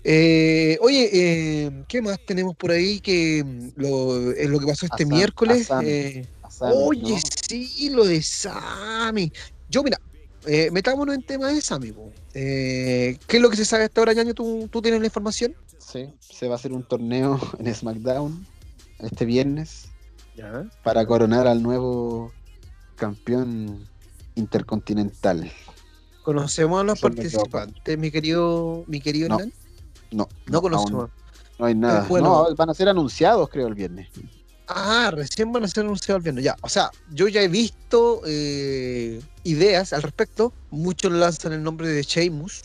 [0.09, 4.85] Eh, oye, eh, ¿qué más tenemos por ahí que mm, lo, es lo que pasó
[4.85, 5.67] este miércoles?
[5.83, 6.25] Eh,
[6.61, 7.19] oye, ¿no?
[7.45, 9.33] sí, lo de Sammy.
[9.67, 9.99] Yo, mira,
[10.45, 11.91] eh, metámonos en tema de Sami.
[11.91, 12.09] po.
[12.33, 14.33] Eh, ¿Qué es lo que se sabe hasta ahora, Ñaño?
[14.33, 15.53] ¿Tú, ¿Tú tienes la información?
[15.77, 18.47] Sí, se va a hacer un torneo en SmackDown
[18.99, 19.89] este viernes
[20.37, 20.69] Ya.
[20.85, 22.31] para coronar al nuevo
[22.95, 23.85] campeón
[24.35, 25.51] intercontinental.
[26.23, 29.53] ¿Conocemos a los Son participantes, mi querido, mi querido No, Hernán?
[30.11, 31.09] No, No conocemos.
[31.59, 32.03] no hay nada.
[32.03, 32.47] Eh, bueno.
[32.49, 34.07] No, van a ser anunciados, creo, el viernes.
[34.67, 36.43] Ah, recién van a ser anunciados el viernes.
[36.43, 40.51] Ya, o sea, yo ya he visto eh, ideas al respecto.
[40.71, 42.63] Muchos lanzan el nombre de Sheamus.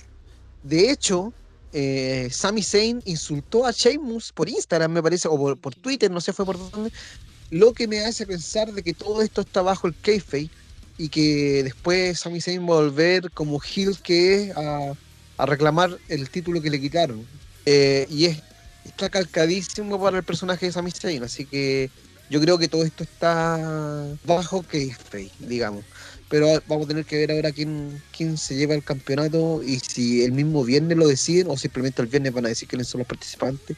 [0.63, 1.33] De hecho,
[1.73, 6.21] eh, Sami Zayn insultó a Sheamus por Instagram, me parece, o por, por Twitter, no
[6.21, 6.93] sé fue por dónde.
[7.51, 10.51] Lo que me hace pensar de que todo esto está bajo el kayfabe
[10.99, 14.95] y que después Sami Zayn va a volver como heel que es a,
[15.37, 17.27] a reclamar el título que le quitaron.
[17.65, 18.43] Eh, y es
[18.85, 21.91] está calcadísimo para el personaje de Sami Zayn, así que
[22.31, 25.85] yo creo que todo esto está bajo kayfabe, digamos.
[26.29, 30.25] Pero vamos a tener que ver ahora quién, quién se lleva el campeonato y si
[30.25, 33.07] el mismo viernes lo deciden o simplemente el viernes van a decir quiénes son los
[33.09, 33.77] participantes.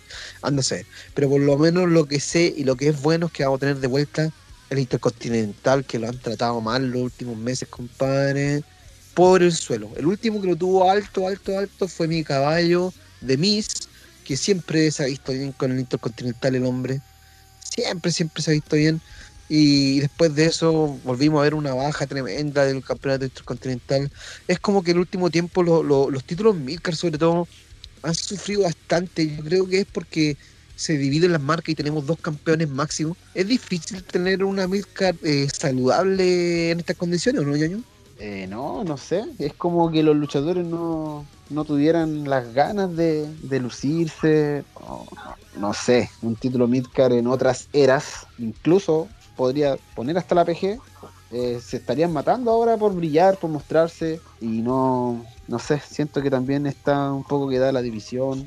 [0.63, 0.87] Saber.
[1.15, 3.57] Pero por lo menos lo que sé y lo que es bueno es que vamos
[3.57, 4.33] a tener de vuelta
[4.71, 8.63] el Intercontinental, que lo han tratado mal los últimos meses, compadre,
[9.15, 9.91] por el suelo.
[9.97, 13.67] El último que lo tuvo alto, alto, alto fue mi caballo de Miss,
[14.25, 17.01] que siempre se ha visto bien con el Intercontinental el hombre.
[17.59, 19.01] Siempre, siempre se ha visto bien.
[19.49, 24.11] Y después de eso volvimos a ver una baja tremenda del campeonato intercontinental.
[24.49, 27.47] Es como que el último tiempo lo- lo- los títulos Milcar sobre todo
[28.03, 29.37] han sufrido bastante.
[29.37, 30.37] Yo creo que es porque
[30.77, 33.17] se dividen las marcas y tenemos dos campeones máximos.
[33.35, 37.85] Es difícil tener una Milcar eh, saludable en estas condiciones, ¿o ¿no, Ñaño?
[38.17, 39.25] Eh, no, no sé.
[39.39, 44.65] Es como que los luchadores no, no tuvieran las ganas de, de lucirse.
[44.81, 45.07] no,
[45.57, 50.79] no sé, un título midcar en otras eras, incluso podría poner hasta la PG.
[51.31, 54.21] eh, se estarían matando ahora por brillar, por mostrarse.
[54.41, 58.47] Y no, no sé, siento que también está un poco quedada la división.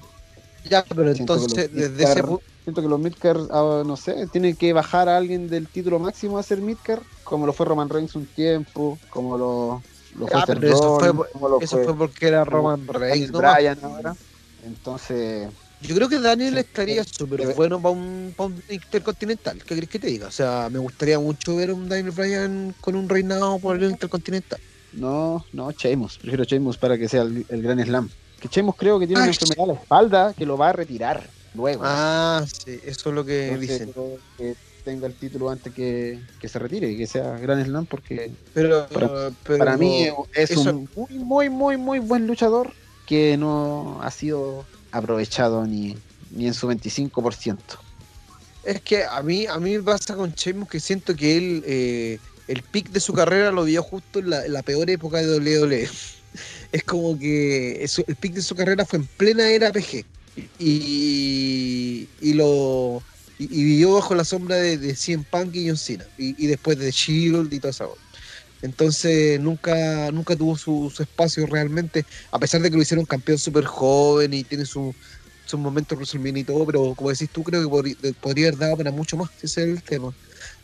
[0.63, 2.43] Ya, pero Siento que entonces, desde ese punto.
[2.67, 6.37] Siento que los midcar, ah, no sé, tienen que bajar a alguien del título máximo
[6.37, 9.81] a ser midcar, como lo fue Roman Reigns un tiempo, como lo,
[10.17, 13.31] lo fue Ah, eso fue, Rollins, como lo eso fue porque era Roman Reigns.
[13.31, 14.17] Bryan ahora.
[14.63, 15.47] Entonces,
[15.79, 17.09] Yo creo que Daniel Sí, estaría sí.
[17.17, 18.35] súper Eh, bueno para un,
[18.67, 19.59] intercontinental.
[19.63, 20.27] ¿Qué crees que te diga?
[20.27, 23.89] O sea, me gustaría mucho ver a un Daniel Bryan con un reinado por el
[23.91, 24.59] intercontinental.
[24.91, 28.09] no, no, Sheamus, prefiero Sheamus para que sea el, el gran slam.
[28.39, 29.31] Que Sheamus creo que tiene una Ay.
[29.31, 31.81] enfermedad a la espalda que lo va a retirar luego.
[31.85, 33.93] Ah, sí, eso es lo que Entonces, dicen.
[34.37, 38.31] que tenga el título antes que, que se retire y que sea gran slam porque
[38.53, 42.71] Pero, para- pero Para mí es eso- un muy, muy, muy, muy buen luchador
[43.05, 45.97] que no ha sido aprovechado ni,
[46.31, 47.57] ni en su 25%.
[48.63, 52.19] es que a mí, a mí me pasa con Sheamus que siento que él, eh,
[52.47, 55.27] el pic de su carrera lo vio justo en la, en la peor época de
[55.37, 55.89] WWE.
[56.71, 60.05] Es como que eso- el pic de su carrera fue en plena era PG.
[60.57, 63.03] Y, y lo
[63.37, 66.05] y, y vivió bajo la sombra de, de CM Punk y John Cena.
[66.17, 68.01] Y, y después de Shield y toda esa cosa.
[68.61, 73.37] Entonces nunca, nunca tuvo su, su espacio realmente, a pesar de que lo hicieron campeón
[73.37, 74.95] súper joven y tiene su,
[75.45, 78.77] sus momentos WrestleMania y todo, pero como decís tú, creo que podri- podría haber dado
[78.77, 80.15] para mucho más, ese es el tema.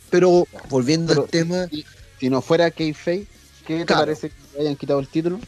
[0.09, 1.83] Pero volviendo Pero al tema, si,
[2.17, 3.27] si no fuera Kayfabe,
[3.63, 4.01] ¿qué te Claro.
[4.05, 5.39] parece que hayan quitado el título?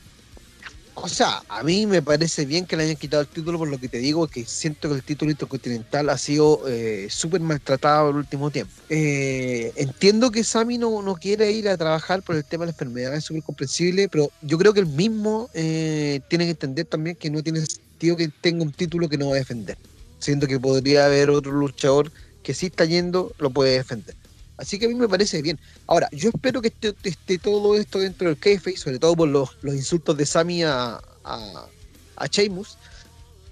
[0.95, 3.77] O sea, a mí me parece bien que le hayan quitado el título por lo
[3.77, 8.15] que te digo, que siento que el título intercontinental ha sido eh, súper maltratado el
[8.15, 8.73] último tiempo.
[8.89, 12.71] Eh, entiendo que Sami no, no quiere ir a trabajar por el tema de la
[12.71, 17.17] enfermedad, es súper comprensible, pero yo creo que él mismo eh, tiene que entender también
[17.17, 19.77] que no tiene sentido que tenga un título que no va a defender.
[20.19, 24.15] Siento que podría haber otro luchador que sí está yendo, lo puede defender.
[24.57, 25.59] Así que a mí me parece bien.
[25.87, 29.75] Ahora, yo espero que esté, todo esto dentro del kayfabe, sobre todo por los, los
[29.75, 31.67] insultos de Sami a, a,
[32.15, 32.77] a Sheamus,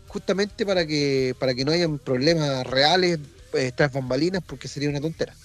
[0.07, 3.19] justamente para que, para que no hayan problemas reales
[3.53, 5.35] eh, tras bambalinas, porque sería una tontera.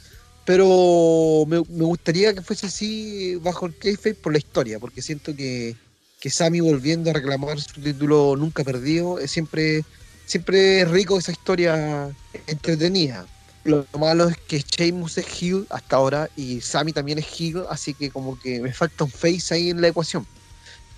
[0.44, 5.76] Pero me, gustaría que fuese así bajo el kayfabe por la historia, porque siento que,
[6.20, 9.84] que Sami volviendo a reclamar su título nunca perdido, es siempre,
[10.24, 12.14] siempre rico esa historia
[12.46, 13.26] entretenida.
[13.68, 17.92] Lo malo es que Sheamus es heel hasta ahora y Sami también es heel, así
[17.92, 20.26] que como que me falta un face ahí en la ecuación.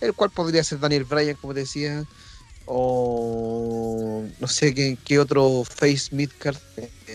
[0.01, 2.05] El cual podría ser Daniel Bryan, como te decía,
[2.67, 6.57] o no sé qué, otro face midcard.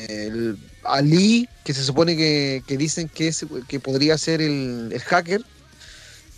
[0.10, 5.41] El Ali, que se supone que, dicen que, es, que podría ser el, el hacker.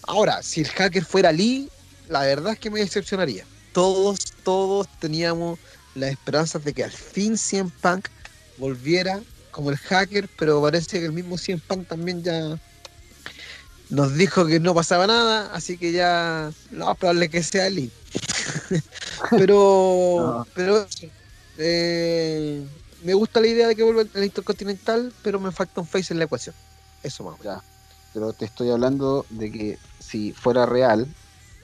[0.03, 1.71] Ahora, si el hacker fuera Ali,
[2.07, 3.45] la verdad es que me decepcionaría.
[3.73, 5.57] Todos, todos teníamos
[5.95, 8.09] las esperanzas de que al fin CM Punk
[8.57, 12.59] volviera como el hacker, pero parece que el mismo CM Punk también ya
[13.89, 17.93] nos dijo que no pasaba nada, así que ya lo más probable que sea Elite.
[19.31, 20.85] pero, pero
[21.57, 22.63] eh,
[23.03, 26.19] me gusta la idea de que vuelva el Intercontinental, pero me falta un face en
[26.19, 26.53] la ecuación.
[27.01, 27.39] Eso más.
[27.43, 27.63] Ya.
[28.13, 31.07] Pero te estoy hablando de que si fuera real,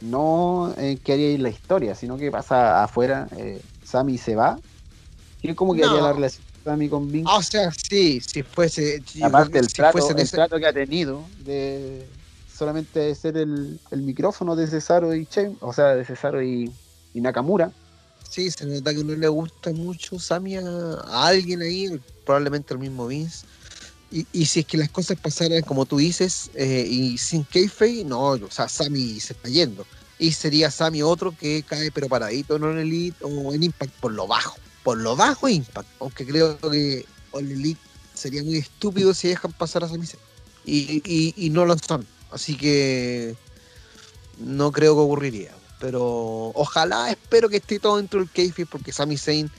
[0.01, 4.57] no eh, que haría la historia, sino que pasa afuera, eh, Sammy se va.
[5.41, 7.29] ¿Y cómo quedaría la relación de Sammy con Vince?
[7.31, 9.03] Ah, o sea, sí, si fuese.
[9.21, 12.07] Aparte del trato, el trato que ha tenido de
[12.53, 16.71] solamente ser el, micrófono de Cesaro y Chen, o sea, de Cesaro y,
[17.13, 17.71] Nakamura.
[18.29, 23.07] Sí, se nota que no le gusta mucho Sammy a, alguien ahí, probablemente el mismo
[23.07, 23.45] Vince.
[24.11, 28.21] Y, si es que las cosas pasaran como tú dices, eh, y sin kayfabe, no,
[28.21, 29.85] o sea, Sammy se está yendo.
[30.19, 34.27] Y sería Sammy otro que cae pero paradito en Elite o en Impact por lo
[34.27, 34.55] bajo.
[34.83, 35.87] Por lo bajo Impact.
[35.99, 37.79] Aunque creo que All Elite
[38.13, 40.05] sería muy estúpido si dejan pasar a Sami
[40.65, 42.05] y, y, no lo son.
[42.31, 43.35] Así que
[44.39, 45.51] no creo que ocurriría.
[45.79, 49.51] Pero ojalá, espero que esté todo dentro del kayfabe porque Sami Zayn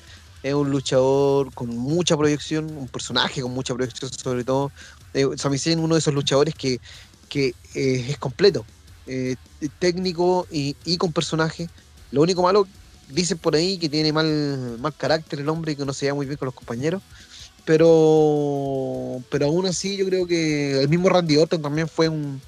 [0.43, 4.71] es un luchador con mucha proyección, un personaje con mucha proyección sobre todo.
[5.13, 6.81] Eh, Sami Zayn uno de esos luchadores que,
[7.29, 8.65] que eh, es completo,
[9.07, 9.37] eh,
[9.79, 11.69] técnico y, con personaje.
[12.11, 12.67] Lo único malo,
[13.09, 16.17] dicen por ahí que tiene mal, mal carácter el hombre y que no se lleva
[16.17, 17.03] muy bien con los compañeros.
[17.65, 22.41] Pero, pero aún así yo creo que el mismo Randy Orton también fue un,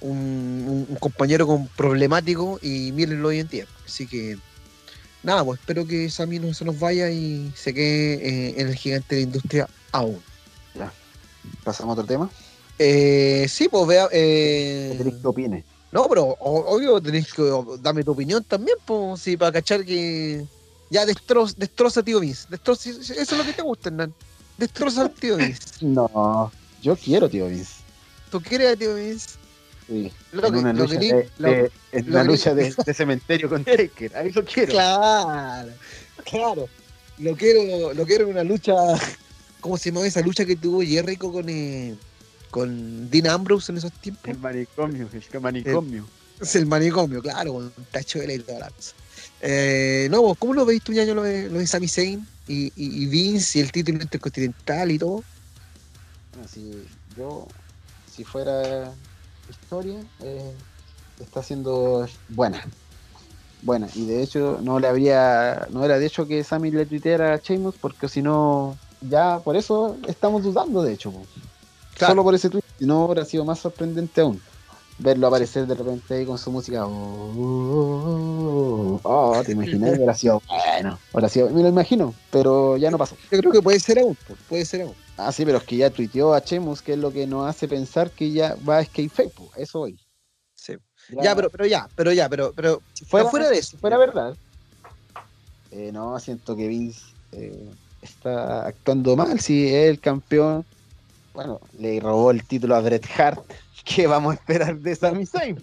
[0.00, 3.66] un, compañero con problemático y mírenlo hoy en día.
[3.84, 4.36] Así que
[5.22, 8.74] nada, pues espero que Sammy no se nos vaya y se quede eh, en el
[8.74, 10.20] gigante de la industria aún.
[10.74, 10.92] Ya.
[11.62, 12.30] ¿Pasamos a otro tema?
[12.78, 14.08] Eh, sí, pues vea.
[14.12, 14.98] Eh...
[15.22, 15.64] que opine?
[15.92, 17.42] No, pero obvio tenés que
[17.80, 20.44] darme tu opinión también, pues, sí, para cachar que.
[20.88, 22.46] Ya destroza, destroza tío Vince.
[22.48, 24.14] Destroza, eso es lo que te gusta, Hernán.
[24.56, 25.62] Destroza al tío Vince.
[25.80, 27.74] No, yo quiero tío Vince.
[28.30, 29.30] ¿Tú quieres a tío Vince?
[29.88, 34.72] Sí, en una lucha, de, en lucha de, cementerio con Taker, ahí lo quiero.
[34.72, 35.72] Claro,
[36.24, 36.68] claro.
[37.18, 38.74] Lo quiero, lo quiero en una lucha,
[39.60, 41.94] ¿cómo se llama esa lucha que tuvo Jericho con, eh,
[42.56, 44.30] con Dean Ambrose en esos tiempos?
[44.30, 46.06] El manicomio, el manicomio.
[46.40, 48.72] es el manicomio, claro, con tacho de y la
[49.42, 53.04] eh, no, ¿cómo lo veis tú, ya lo de, lo de Sami Zayn y, y,
[53.08, 55.22] Vince y el título intercontinental y todo?
[56.32, 56.48] Bueno,
[57.14, 57.46] yo,
[58.10, 58.90] si fuera
[59.50, 60.54] historia eh,
[61.20, 62.64] está siendo buena.
[63.60, 67.34] Buena, y de hecho no le habría, no era de hecho que Sammy le tuiteara
[67.34, 71.12] a Sheamus, porque si no, ya por eso estamos dudando de hecho.
[71.98, 74.40] Solo por ese tweet, si no habría sido más sorprendente aún.
[74.98, 76.86] Verlo aparecer de repente ahí con su música.
[76.86, 80.98] Oh, oh, oh, oh te imaginé, hubiera sido bueno.
[81.12, 83.16] Ahora sí, me lo imagino, pero ya no pasó.
[83.30, 84.16] Yo creo que puede ser aún,
[84.48, 84.94] puede ser aún.
[85.18, 87.68] Ah, sí, pero es que ya tuiteó a Chemus, que es lo que nos hace
[87.68, 89.98] pensar que ya va a skate Facebook, eso hoy.
[90.54, 90.74] Sí.
[91.22, 93.78] Ya, pero, pero ya, pero ya, pero, pero si fuera, fuera de eso.
[93.78, 94.36] fuera verdad.
[95.70, 97.00] Eh, no, siento que Vince
[97.32, 100.64] eh, está actuando mal, si es el campeón.
[101.36, 103.44] Bueno, le robó el título a Bret Hart.
[103.84, 105.62] ¿Qué vamos a esperar de Sami Zayn,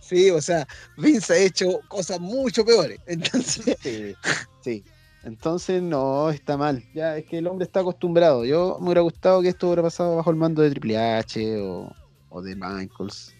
[0.00, 0.64] Sí, o sea,
[0.96, 3.00] Vince ha hecho cosas mucho peores.
[3.06, 3.76] Entonces.
[3.82, 4.14] Sí,
[4.62, 4.84] sí.
[5.24, 6.84] Entonces, no, está mal.
[6.94, 8.44] Ya es que el hombre está acostumbrado.
[8.44, 12.42] Yo me hubiera gustado que esto hubiera pasado bajo el mando de Triple H o,
[12.42, 13.34] de Michaels.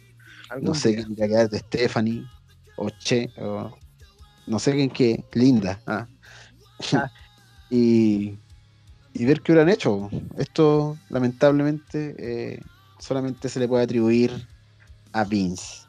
[0.60, 2.26] No sé quién iba a quedar de Stephanie
[2.76, 3.78] o Che o
[4.48, 5.24] no sé quién qué.
[5.34, 5.80] Linda.
[5.86, 6.08] Ah.
[7.70, 8.36] y,
[9.14, 10.10] y, ver qué hubieran hecho.
[10.36, 12.60] Esto, lamentablemente, eh,
[12.98, 14.46] solamente se le puede atribuir
[15.12, 15.84] a Vince.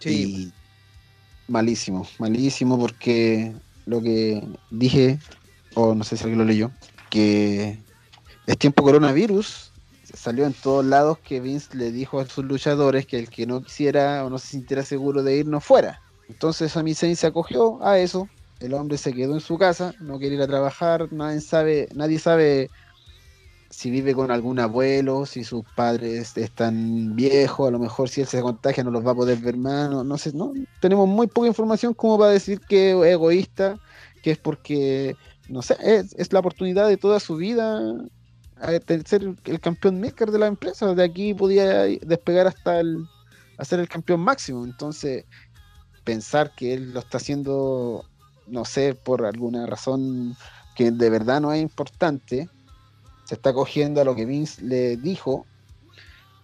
[0.00, 0.52] Sí.
[1.48, 3.52] malísimo, malísimo porque
[3.86, 5.18] lo que dije,
[5.74, 6.70] o no sé si alguien lo leyó,
[7.10, 7.78] que
[8.46, 9.72] es tiempo coronavirus.
[10.14, 13.62] Salió en todos lados que Vince le dijo a sus luchadores que el que no
[13.62, 16.00] quisiera o no se sintiera seguro de ir no fuera.
[16.28, 18.28] Entonces Sami Zayn se acogió a eso.
[18.60, 22.18] El hombre se quedó en su casa, no quiere ir a trabajar, nadie sabe, nadie
[22.18, 22.70] sabe
[23.70, 28.26] si vive con algún abuelo, si sus padres están viejos, a lo mejor si él
[28.26, 31.48] se contagia no los va a poder ver más, no, sé, no, tenemos muy poca
[31.48, 33.78] información como para decir que es egoísta,
[34.22, 35.14] que es porque,
[35.48, 37.94] no sé, es, la oportunidad de toda su vida
[39.04, 43.06] ser el campeón maker de la empresa, de aquí podía despegar hasta el,
[43.58, 45.24] a ser el campeón máximo, entonces
[46.04, 48.04] pensar que él lo está haciendo,
[48.50, 50.36] no sé, por alguna razón
[50.74, 52.48] que de verdad no es importante,
[53.24, 55.46] se está cogiendo a lo que Vince le dijo,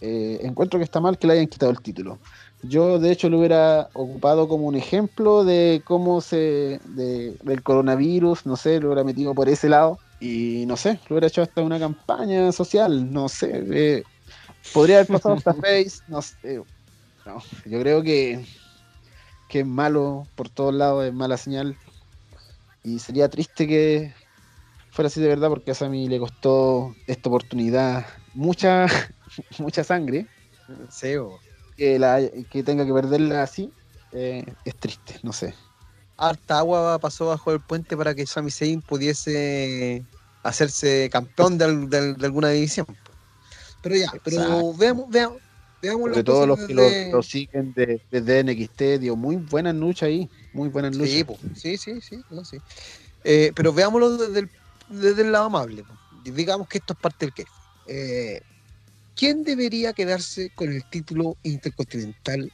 [0.01, 2.19] eh, encuentro que está mal que le hayan quitado el título.
[2.63, 6.81] Yo, de hecho, lo hubiera ocupado como un ejemplo de cómo se.
[6.85, 9.99] del coronavirus, no sé, lo hubiera metido por ese lado.
[10.21, 13.65] Y no sé, lo hubiera hecho hasta una campaña social, no sé.
[13.71, 14.03] eh,
[14.73, 16.63] podría haber pasado hasta Face, no sé.
[17.27, 18.45] No, yo creo que,
[19.49, 21.77] que es malo por todos lados, es mala señal.
[22.85, 24.15] Y sería triste que
[24.91, 28.87] fuera así de verdad, porque a Sammy le costó esta oportunidad mucha,
[29.59, 30.29] mucha sangre.
[30.91, 31.41] Sí, bo.
[31.77, 33.73] Que, la, que tenga que perderla así
[34.13, 35.55] eh, es triste, no sé.
[36.17, 40.07] harta agua pasó bajo el puente para que Sami Zayn pudiese
[40.43, 42.87] hacerse campeón de, al- de- de alguna división.
[43.81, 45.39] Pero ya, pero veamos, veamos,
[45.83, 49.75] veamos Sobre todo los que lo, desde- lo siguen de- desde NXT, dio muy buenas
[49.75, 51.13] luchas ahí, muy buenas luchas.
[51.15, 52.57] Sí, po, sí, sí, sí, no, sí.
[53.25, 54.51] Eh, pero veámoslo desde el,
[54.89, 55.83] desde el lado amable.
[55.85, 55.95] po.
[56.25, 57.45] Digamos que esto es parte del que.
[57.87, 58.41] Eh,
[59.17, 62.51] ¿Quién debería quedarse con el título intercontinental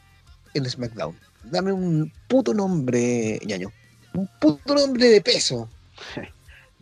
[0.55, 1.17] en SmackDown?
[1.45, 3.71] Dame un puto nombre, ñaño.
[4.15, 5.69] Un puto nombre de peso.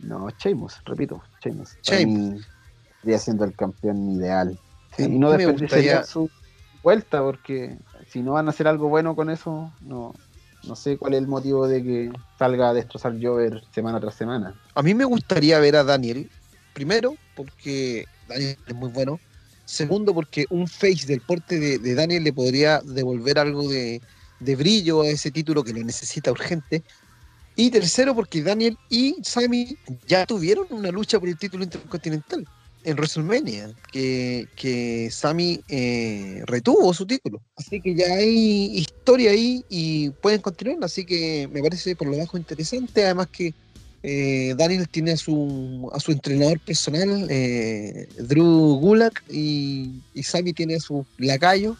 [0.01, 1.75] No, Sheamus, repito, Sheamus.
[1.83, 2.47] Sheamus.
[3.01, 4.57] Sería siendo el campeón ideal.
[4.95, 6.29] Sí, y no desperdiciaría gustaría- su
[6.81, 7.77] vuelta, porque
[8.09, 10.15] si no van a hacer algo bueno con eso, no,
[10.63, 14.53] no sé cuál es el motivo de que salga a destrozar Jover semana tras semana.
[14.75, 16.29] A mí me gustaría ver a Daniel,
[16.73, 19.19] primero, porque Daniel es muy bueno.
[19.65, 24.01] Segundo, porque un face del porte de, Daniel le podría devolver algo de,
[24.39, 26.83] de brillo a ese título que lo necesita urgente.
[27.55, 32.47] Y tercero, porque Daniel y Sami ya tuvieron una lucha por el título intercontinental
[32.83, 37.41] en WrestleMania, que, que Sami eh, retuvo su título.
[37.55, 40.77] Así que ya hay historia ahí y pueden continuar.
[40.83, 43.03] Así que me parece por lo bajo interesante.
[43.03, 43.53] Además que
[44.01, 50.53] eh, Daniel tiene a su, a su entrenador personal, eh, Drew Gulak, y, y Sami
[50.53, 51.75] tiene a su lacayo.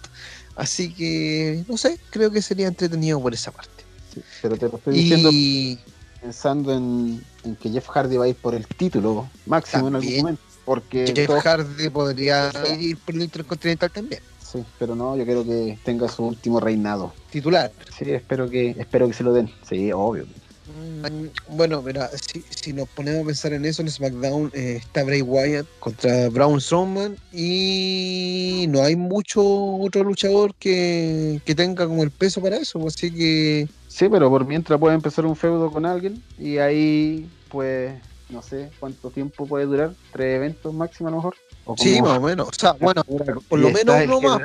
[0.56, 3.84] Así que, no sé, creo que sería entretenido por esa parte.
[4.14, 5.80] Sí, pero te lo estoy diciendo Y
[6.22, 10.18] pensando en, en que Jeff Hardy va a ir por el título máximo en algún
[10.18, 10.42] momento.
[10.70, 15.80] Porque todos- Hardy podría ir por el Intercontinental también, sí, pero no, yo quiero que
[15.84, 17.12] tenga su último reinado.
[17.32, 17.72] titular.
[17.98, 19.50] Sí, espero que, espero que se lo den.
[19.68, 20.26] Sí, obvio.
[20.68, 25.04] Mm, Bueno, mira, si, si nos ponemos a pensar en eso, en SmackDown eh, está
[25.04, 32.04] Bray Wyatt contra Braun Strowman y no hay mucho otro luchador que, que tenga como
[32.04, 35.86] el peso para eso, así que Sí, pero por mientras puede empezar un feudo con
[35.88, 37.94] alguien y ahí, pues,
[38.30, 41.36] no sé cuánto tiempo puede durar, tres eventos máximo a lo mejor.
[41.66, 42.48] O sí, más o menos.
[42.48, 44.42] O sea, bueno, por lo menos uno más.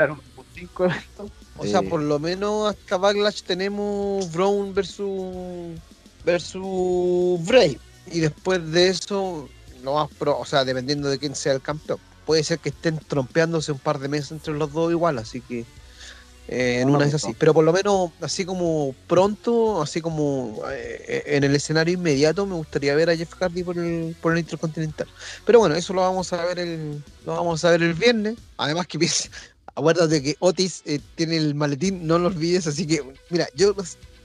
[1.58, 5.78] o sea, Eh, por lo menos hasta Backlash tenemos Braun versus
[6.24, 7.78] versus Bray
[8.10, 9.48] y después de eso
[9.82, 11.98] no más pro, o sea, dependiendo de quién sea el campeón.
[12.24, 15.66] Puede ser que estén trompeándose un par de meses entre los dos igual, así que
[16.48, 17.28] eh, en una no, es así.
[17.28, 17.36] no.
[17.38, 22.54] Pero por lo menos así como pronto, así como eh, en el escenario inmediato, me
[22.54, 25.08] gustaría ver a Jeff Hardy por el, por el Intercontinental.
[25.46, 28.36] Pero bueno, eso lo vamos a ver el, lo vamos a ver el viernes.
[28.58, 28.98] Además que
[29.74, 33.74] acuérdate que Otis eh, tiene el maletín, no lo olvides, así que mira, yo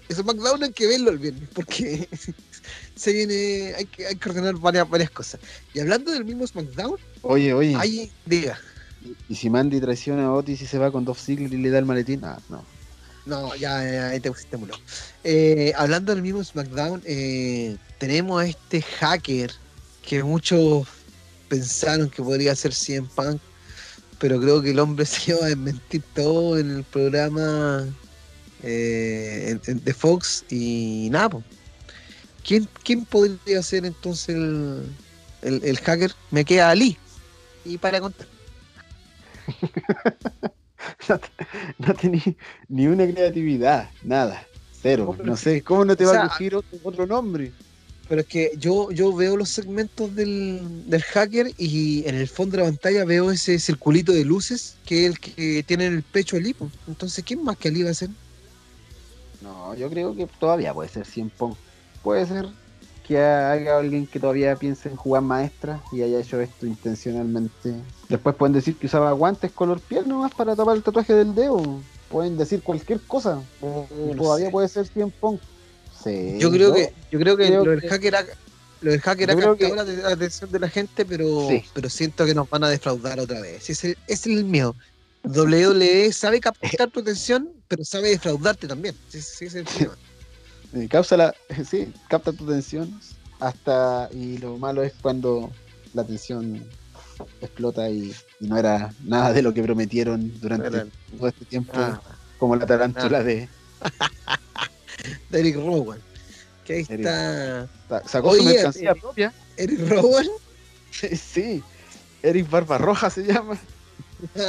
[0.09, 2.07] ese McDown hay que verlo el viernes, porque
[2.95, 5.39] se viene, hay que, hay que ordenar varias, varias cosas.
[5.73, 8.59] Y hablando del mismo SmackDown, Oye, oye, hay, diga,
[9.27, 11.79] ¿y si Mandy traiciona a Otis y se va con Dolph Ziggler y le da
[11.79, 12.23] el maletín?
[12.23, 12.63] Ah, no.
[13.25, 14.57] No, ya, ahí te pusiste.
[15.23, 19.51] Eh, hablando del mismo SmackDown, eh, tenemos a este hacker
[20.01, 20.87] que muchos
[21.47, 23.39] pensaron que podría ser CM Punk,
[24.19, 27.85] pero creo que el hombre se iba a desmentir todo en el programa
[28.63, 31.39] eh, de Fox y nada.
[32.43, 34.83] ¿Quién, ¿Quién podría ser entonces el,
[35.43, 36.15] el, el hacker?
[36.31, 36.97] Me queda Ali.
[37.63, 38.27] Y para contar.
[41.09, 41.29] no, te-
[41.79, 42.35] no tenía
[42.67, 45.15] ni una creatividad, nada, cero.
[45.23, 47.51] No, sé, ¿cómo no te o va sea, a coger otro, otro nombre?
[48.07, 52.57] Pero es que yo, yo veo los segmentos del, del hacker y en el fondo
[52.57, 56.03] de la pantalla veo ese circulito de luces que es el que tiene en el
[56.03, 56.67] pecho el hipo.
[56.87, 58.09] Entonces, ¿quién más que Ali va a ser?
[59.43, 61.53] No, yo creo que todavía puede ser 100 Pong.
[62.01, 62.47] Puede ser
[63.07, 67.75] que haya alguien que todavía piense en jugar maestra y haya hecho esto intencionalmente.
[68.09, 71.79] Después pueden decir que usaba guantes color piel nomás para tapar el tatuaje del dedo.
[72.09, 73.41] Pueden decir cualquier cosa.
[73.61, 73.87] No
[74.17, 74.51] todavía sé.
[74.51, 75.37] puede ser 100 Pong.
[76.03, 78.25] Sí, Yo creo que, yo creo que creo lo del que- hacker ha,
[78.81, 81.63] lo del hacker ha captado que- la, la atención de la gente, pero, Sí.
[81.73, 83.69] pero siento que nos van a defraudar otra vez.
[83.69, 84.75] Ese, ese es el miedo.
[85.23, 88.95] WWE sabe captar tu atención, pero sabe defraudarte también.
[89.09, 89.67] Sí, sí, ese es
[90.73, 91.35] el causa la,
[91.69, 92.99] sí, capta tu atención
[93.39, 95.51] hasta y lo malo es cuando
[95.93, 96.63] la atención
[97.41, 100.69] explota y, y no era nada de lo que prometieron durante
[101.17, 102.01] todo este tiempo Ah,
[102.37, 103.47] como la tarántula de
[105.29, 105.99] de Eric Rowan.
[106.65, 107.05] Que ahí Eric.
[107.05, 107.67] está.
[107.87, 110.25] sa- sacó Oye, su mercancía eh, propia ¿Eric Rowan?
[110.91, 111.63] Sí, sí.
[112.23, 113.57] Eric Barbarroja se llama.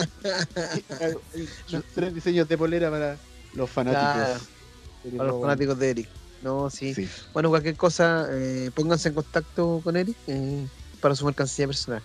[1.70, 3.16] Los tres diseños de polera para
[3.54, 4.12] los fanáticos.
[4.12, 4.40] Claro,
[5.16, 6.08] para los fanáticos de Eric.
[6.42, 6.94] No, sí.
[7.32, 10.66] Bueno, cualquier cosa, eh, pónganse en contacto con Eric eh,
[11.00, 12.02] para su mercancía personal.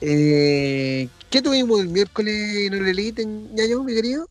[0.00, 4.28] Eh, ¿Qué tuvimos el miércoles en el Elite, en Yayo, mi querido?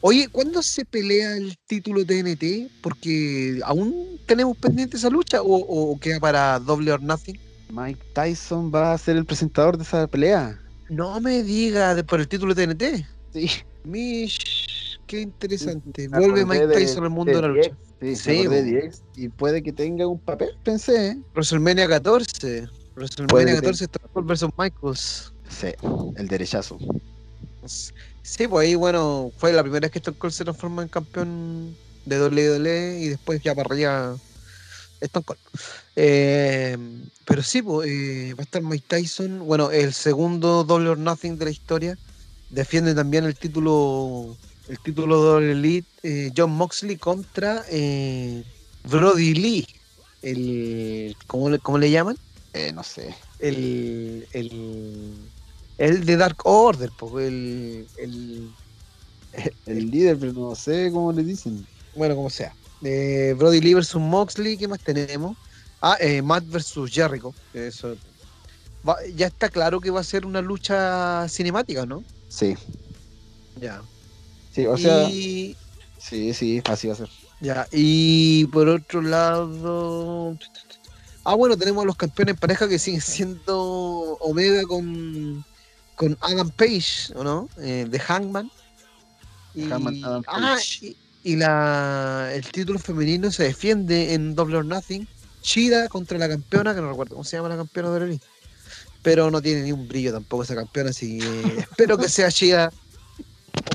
[0.00, 2.70] Oye, ¿cuándo se pelea el título TNT?
[2.82, 7.38] Porque aún tenemos pendiente esa lucha o, o queda para Double or Nothing.
[7.70, 10.60] Mike Tyson va a ser el presentador de esa pelea.
[10.88, 13.06] No me diga por el título de TNT.
[13.32, 13.50] Sí.
[13.84, 16.08] Mish, qué interesante.
[16.08, 17.70] Vuelve Mike Tyson al mundo de, la lucha.
[18.00, 18.44] Sí, sí
[19.16, 21.08] y puede que tenga un papel, pensé.
[21.08, 21.18] ¿eh?
[21.34, 22.68] WrestleMania 14.
[22.96, 24.48] WrestleMania 14 Stone Cold vs.
[24.56, 25.32] Michaels.
[25.48, 25.68] Sí,
[26.16, 26.78] el derechazo.
[28.22, 31.76] Sí, pues ahí, bueno, fue la primera vez que Stone Cold se transformó en campeón
[32.06, 34.16] de WWE y después ya para allá
[35.00, 35.38] Stone Cold.
[35.94, 36.76] Eh,
[37.26, 39.40] pero sí, pues, eh, va a estar Mike Tyson.
[39.46, 41.98] Bueno, el segundo Double or Nothing de la historia.
[42.50, 44.36] Defiende también el título
[44.68, 47.64] el título de Elite eh, John Moxley contra
[48.84, 49.66] Brody Lee.
[50.22, 52.16] El, ¿cómo, le, ¿Cómo le llaman?
[52.74, 53.14] No sé.
[53.38, 55.14] El, el,
[55.78, 58.50] el de Dark Order, pues, el, el,
[59.66, 61.66] el líder, pero no sé cómo le dicen.
[61.94, 62.54] Bueno, como sea.
[62.80, 65.36] Brody Lee versus Moxley, ¿qué más tenemos?
[65.80, 67.34] Ah, eh, Matt versus Jericho.
[67.52, 67.96] Eso.
[69.14, 72.04] ya está claro que va a ser una lucha cinemática, ¿no?
[72.28, 72.54] Sí.
[73.60, 73.82] Ya.
[74.52, 75.08] Sí, o sea.
[75.08, 77.08] Sí, sí, así va a ser.
[77.40, 80.36] Ya, y por otro lado.
[81.28, 85.44] Ah, bueno, tenemos a los campeones en pareja que siguen siendo Omega con,
[85.96, 87.48] con Adam Page, ¿o no?
[87.58, 88.48] Eh, de Hangman.
[89.52, 90.94] Y, Hangman Adam ah, Page.
[91.24, 95.08] y, la, el título femenino se defiende en Double or Nothing
[95.42, 98.20] Chida contra la campeona, que no recuerdo cómo se llama la campeona de Orelí.
[99.02, 102.72] Pero no tiene ni un brillo tampoco esa campeona, así que espero que sea Chida.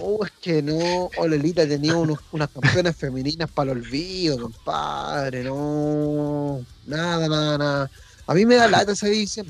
[0.04, 6.66] Oh, es que no, Olelita tenía unos, unas campeonas femeninas para el olvido, compadre, no.
[6.88, 7.92] Nada, nada, nada.
[8.26, 9.46] A mí me da lata esa edición.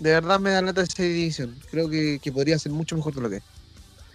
[0.00, 1.54] De verdad me da lata esa edición.
[1.70, 3.42] Creo que, podría ser mucho mejor de lo que es.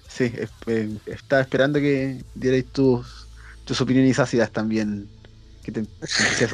[0.09, 0.33] Sí,
[0.67, 3.27] eh, estaba esperando que dierais tus,
[3.63, 5.07] tus opiniones ácidas también.
[5.63, 6.49] Que te, empecé a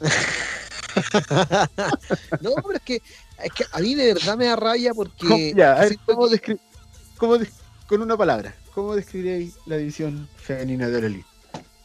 [2.40, 3.02] no, pero es que,
[3.44, 5.52] es que a mí de verdad me da rabia porque.
[5.56, 5.86] Ya,
[7.16, 7.36] ¿cómo,
[7.90, 11.26] con una palabra, ¿cómo describiréis la división femenina de Elite?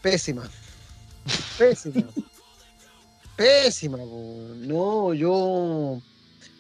[0.03, 0.47] Pésima.
[1.57, 2.03] Pésima.
[3.35, 5.99] Pésima, no, yo.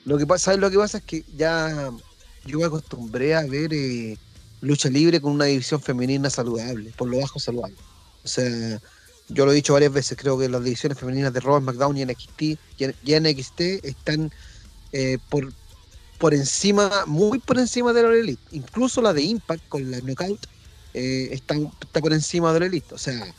[0.03, 0.97] Lo que pasa, ¿sabes lo que pasa?
[0.97, 1.91] Es que ya
[2.43, 4.17] yo me acostumbré a ver eh,
[4.61, 7.77] lucha libre con una división femenina saludable, por lo bajo saludable.
[8.23, 8.81] O sea,
[9.29, 12.05] yo lo he dicho varias veces, creo que las divisiones femeninas de Raw, McDown y
[12.05, 12.41] NXT,
[12.79, 14.31] y NXT están
[14.91, 15.53] eh, por,
[16.17, 18.41] por encima, muy por encima de la Elite.
[18.51, 20.47] Incluso la de Impact con la Knockout
[20.93, 21.55] eh, está
[21.99, 22.93] por encima de la Elite.
[22.93, 23.33] O sea,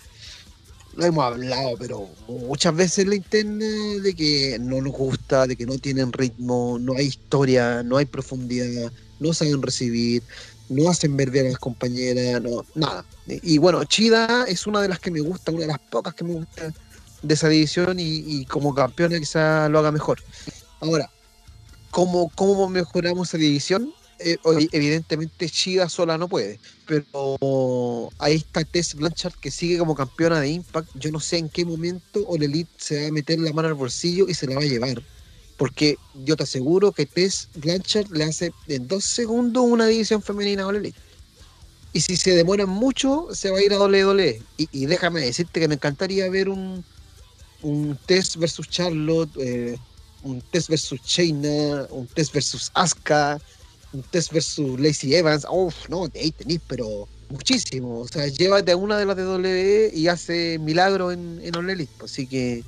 [0.94, 3.66] lo hemos hablado, pero muchas veces la interna
[4.02, 8.06] de que no nos gusta, de que no tienen ritmo, no hay historia, no hay
[8.06, 10.22] profundidad, no saben recibir,
[10.68, 13.04] no hacen ver a las compañeras, no, nada.
[13.26, 16.24] Y bueno, Chida es una de las que me gusta, una de las pocas que
[16.24, 16.72] me gusta
[17.22, 20.22] de esa división y, como campeona quizá lo haga mejor.
[20.80, 21.10] Ahora,
[21.96, 23.90] ¿cómo, cómo mejoramos esa división?
[24.18, 24.36] Eh,
[24.72, 30.50] evidentemente Chida sola no puede, pero ahí está Tess Blanchard que sigue como campeona de
[30.50, 30.90] Impact.
[30.94, 33.74] Yo no sé en qué momento o Elite se va a meter la mano al
[33.74, 35.02] bolsillo y se la va a llevar
[35.56, 40.64] porque yo te aseguro que Tess Blanchard le hace en dos segundos una división femenina
[40.64, 40.92] a Ole
[41.94, 44.42] Y si se demoran mucho, se va a ir a WWE.
[44.58, 46.84] Y, y déjame decirte que me encantaría ver un,
[47.62, 49.78] un Tess versus Charlotte, eh,
[50.26, 53.38] un Tess versus Shayna, un Tess versus Asuka,
[53.92, 55.46] un Tess versus Lacey Evans.
[55.50, 58.00] Uf, no, ahí tenéis, pero muchísimo.
[58.00, 61.88] O sea, llévate a una de las de WWE y hace milagro en, en Ole
[62.02, 62.64] Así que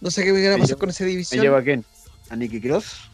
[0.00, 1.40] no sé qué me a pasar con esa división.
[1.40, 1.84] ¿Me lleva a quién?
[2.28, 3.10] ¿A Nicky Cross?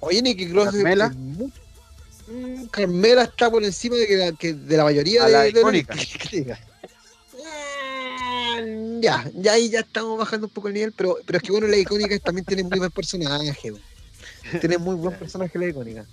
[0.00, 0.72] Oye, Nicky Cross.
[0.72, 1.08] ¿Carmela?
[1.08, 5.94] Mm, Carmela está por encima de, que, de la mayoría de, la icónica.
[6.50, 6.58] Ah,
[9.00, 11.66] ya, ya ahí ya estamos bajando un poco el nivel, pero, pero es que bueno,
[11.66, 13.72] la icónica también tiene muy buen personaje.
[14.60, 16.04] Tiene muy buen personaje la icónica.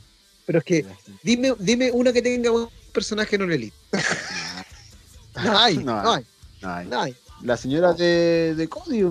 [0.46, 0.86] Pero es que,
[1.24, 3.76] dime, dime una que tenga buen personaje en Elite.
[5.44, 6.26] no hay, no hay.
[6.62, 9.02] No hay la señora de, de Cody.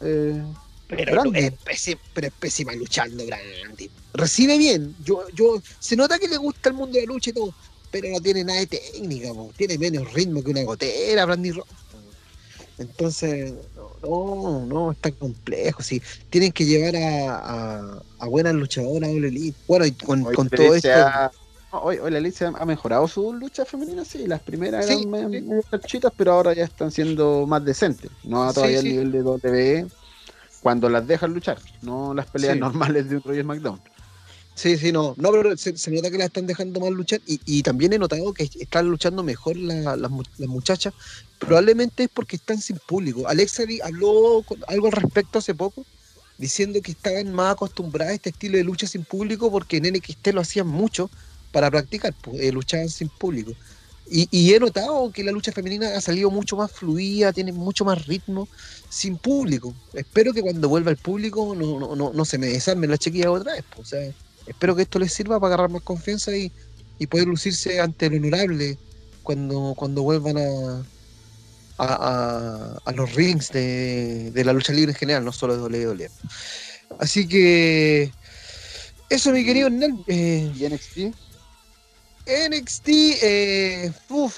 [0.00, 0.42] Eh,
[0.88, 1.52] pero, es
[2.38, 3.90] pésima, luchando, Brandy.
[4.14, 4.94] Recibe bien.
[5.04, 7.54] Yo, yo, se nota que le gusta el mundo de la lucha y todo,
[7.90, 11.68] pero no tiene nada de técnica, tiene menos ritmo que una gotera, Brandy Rock.
[12.80, 13.54] Entonces,
[14.02, 15.82] No, no, está complejo.
[15.82, 16.02] Sí.
[16.30, 19.56] Tienen que llevar a, a, buenas luchadoras a Elite.
[19.68, 20.88] Bueno, y con, todo esto.
[21.72, 24.26] Hoy, la Elite ha mejorado su lucha femenina, sí.
[24.26, 25.60] Las primeras eran muy
[26.16, 28.10] pero ahora ya están siendo más decentes.
[28.24, 29.86] No todavía al nivel de WWE
[30.62, 33.80] cuando las dejan luchar, no las peleas normales de un Royal SmackDown.
[34.60, 35.14] Sí, sí, no.
[35.16, 38.34] No, pero se, nota que la están dejando más luchar y, y también he notado
[38.34, 40.92] que están luchando mejor las muchachas.
[41.38, 43.26] Probablemente es porque están sin público.
[43.26, 45.86] Alexa habló algo al respecto hace poco,
[46.36, 50.26] diciendo que estaban más acostumbradas a este estilo de lucha sin público porque en NXT
[50.34, 51.08] lo hacían mucho
[51.52, 53.54] para practicar, pues, eh, luchaban sin público.
[54.10, 58.06] Y, he notado que la lucha femenina ha salido mucho más fluida, tiene mucho más
[58.06, 58.46] ritmo,
[58.90, 59.72] sin público.
[59.94, 63.64] Espero que cuando vuelva el público no, no, se me desarme la chequilla otra vez.
[63.74, 64.12] Pues, o sea,
[64.50, 66.52] espero que esto les sirva para agarrar más confianza y,
[67.08, 68.76] poder lucirse ante el honorable
[69.22, 70.82] cuando, cuando vuelvan a,
[71.78, 76.10] a, los rings de, la lucha libre en general, no solo de WWE.
[76.98, 78.12] Así que
[79.08, 80.04] eso, mi querido Hernán.
[80.06, 81.14] Eh, ¿Y NXT?
[82.26, 82.88] NXT,
[83.22, 83.92] eh,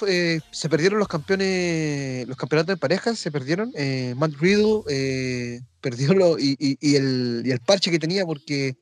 [0.07, 3.71] eh, se perdieron los campeones, los campeonatos de parejas, se perdieron.
[3.75, 8.75] Eh, Matt Riddle eh, perdió lo, y, y, el, y, el, parche que tenía porque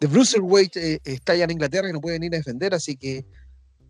[0.00, 3.24] The Bruiserweight está allá en Inglaterra y no pueden ir a defender, así que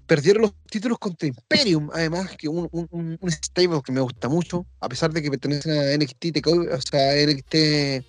[0.06, 4.64] perdieron los títulos contra Imperium, además que un, un, un stable que me gusta mucho,
[4.80, 8.04] a pesar de que pertenecen a NXT, o sea, NXT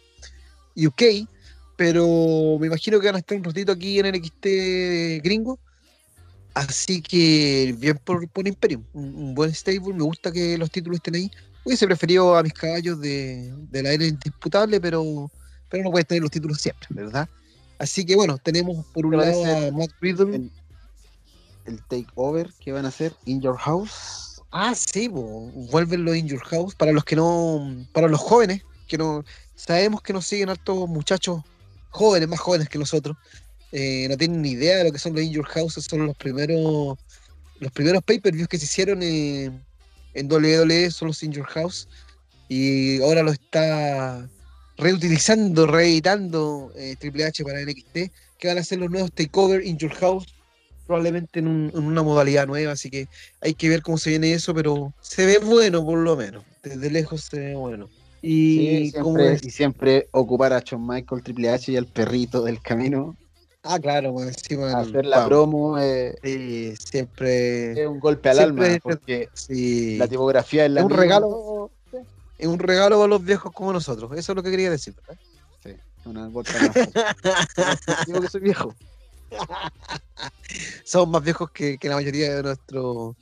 [0.75, 1.27] UK,
[1.75, 5.59] pero me imagino que van a estar un ratito aquí en NXT gringo
[6.57, 11.13] Así que bien por, por Imperium, un, buen stable, me gusta que los títulos estén
[11.13, 11.31] ahí.
[11.63, 15.31] Hubiese preferido a mis caballos de, la era indisputable, pero,
[15.69, 17.29] pero no puedes tener los títulos siempre, ¿verdad?
[17.79, 20.49] Así que bueno, tenemos por un lado a Matt Riddle.
[21.65, 24.41] El, takeover que van a hacer In Your House.
[24.51, 26.73] Ah, sí, vuelven los In Your House.
[26.75, 29.23] Para los que no, para los jóvenes, que no,
[29.55, 31.41] sabemos que nos siguen altos muchachos
[31.89, 33.17] jóvenes, más jóvenes que nosotros,
[33.71, 36.15] eh, no tienen ni idea de lo que son los In Your House, son los
[36.15, 36.97] primeros
[37.59, 39.65] los primeros pay-per-views que se hicieron en,
[40.13, 41.87] en WWE, son los In Your House,
[42.47, 44.29] y ahora lo está
[44.77, 49.77] reutilizando, reeditando eh, Triple H para NXT, que van a ser los nuevos Takeover In
[49.77, 50.25] Your House,
[50.85, 53.07] probablemente en, una modalidad nueva, así que
[53.41, 56.89] hay que ver cómo se viene eso, pero se ve bueno por lo menos, desde
[56.91, 57.89] lejos se ve bueno.
[58.21, 63.15] Y, siempre, y siempre ocupar a Shawn Michael, Triple H y al perrito del camino
[63.69, 64.79] Ah, claro, pues encima.
[64.79, 67.73] Hacer la promo eh, sí, siempre.
[67.73, 69.29] Es un golpe al alma, porque
[69.97, 70.85] la tipografía es la.
[70.85, 71.71] Un regalo.
[72.37, 74.11] Es un regalo para los viejos como nosotros.
[74.15, 75.21] Eso es lo que quería decir, ¿verdad?
[75.63, 75.71] Sí,
[76.05, 76.41] una alma.
[78.05, 78.75] Digo que soy viejo.
[80.83, 83.15] Somos más viejos que, que, la mayoría de nuestro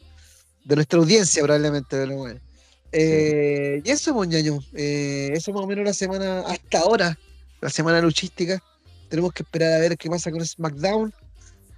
[0.65, 1.95] de nuestra audiencia, probablemente.
[1.95, 2.39] Pero bueno.
[2.91, 4.55] Eh, y eso, moñaño.
[4.55, 7.17] Pues, eh, eso más o menos la semana, hasta ahora,
[7.61, 8.61] la semana luchística.
[9.09, 11.13] Tenemos que esperar a ver qué pasa con SmackDown.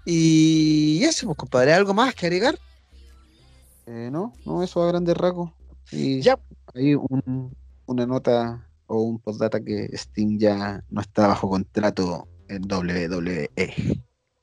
[0.05, 2.57] Y eso, pues, compadre, ¿algo más que agregar?
[3.85, 5.51] Eh, no, no, eso a grandes rasgos.
[5.91, 6.39] Y ya.
[6.73, 13.49] Hay una nota o un postdata que Sting ya no está bajo contrato en WWE.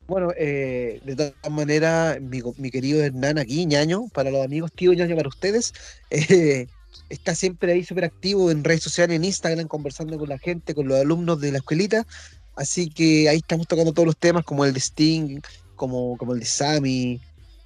[0.06, 5.16] Bueno, eh, de todas maneras, mi, querido Hernán aquí, ñaño, para los amigos, tío ñaño
[5.16, 5.72] para ustedes,
[6.10, 6.66] eh,
[7.08, 10.88] está siempre ahí súper activo en redes sociales, en Instagram, conversando con la gente, con
[10.88, 12.06] los alumnos de la escuelita.
[12.54, 15.40] Así que ahí estamos tocando todos los temas, como el de Sting,
[15.74, 17.20] como, como el de Sammy,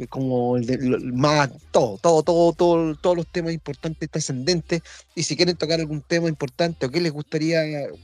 [0.07, 0.79] como el de
[1.13, 4.83] más, todo, todo, todo, todo, todos los temas importantes, trascendentes.
[5.15, 7.63] Y si quieren tocar algún tema importante o que les gustaría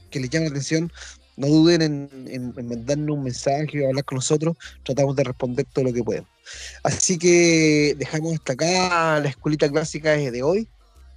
[0.09, 0.91] que les llame la atención,
[1.37, 4.57] no duden en, mandarnos un mensaje o hablar con nosotros.
[4.83, 6.29] Tratamos de responder todo lo que podemos.
[6.83, 10.67] Así que dejamos hasta acá la escuelita clásica de hoy.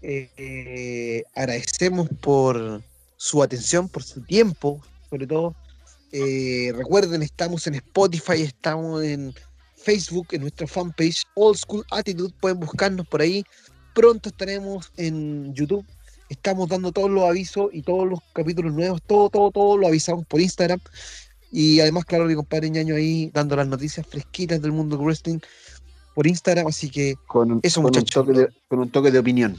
[0.01, 2.83] Eh, eh, agradecemos por
[3.17, 5.55] su atención, por su tiempo, sobre todo.
[6.13, 9.35] Eh, recuerden, estamos en Spotify, estamos en
[9.89, 13.43] Facebook, en nuestra fanpage Old School Attitude, pueden buscarnos por ahí.
[13.95, 15.83] Pronto estaremos en YouTube.
[16.29, 20.27] Estamos dando todos los avisos y todos los capítulos nuevos, todo, todo, todo lo avisamos
[20.27, 20.79] por Instagram.
[21.51, 25.39] Y además, claro, mi compadre Ñaño ahí dando las noticias fresquitas del mundo wrestling
[26.15, 26.67] por Instagram.
[26.67, 28.27] Así que con eso, muchachos.
[28.69, 29.57] con un toque de opinión.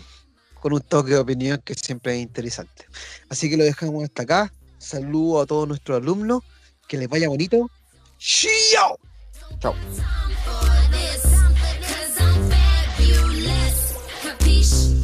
[0.62, 2.86] Con un toque de opinión que siempre es interesante.
[3.30, 4.54] Así que lo dejamos hasta acá.
[4.78, 6.44] Saludo a todos nuestros alumnos.
[6.88, 7.68] Que les vaya bonito.
[8.20, 9.00] ¡Chao!
[9.60, 9.76] Ciao.
[14.24, 14.99] Capiche?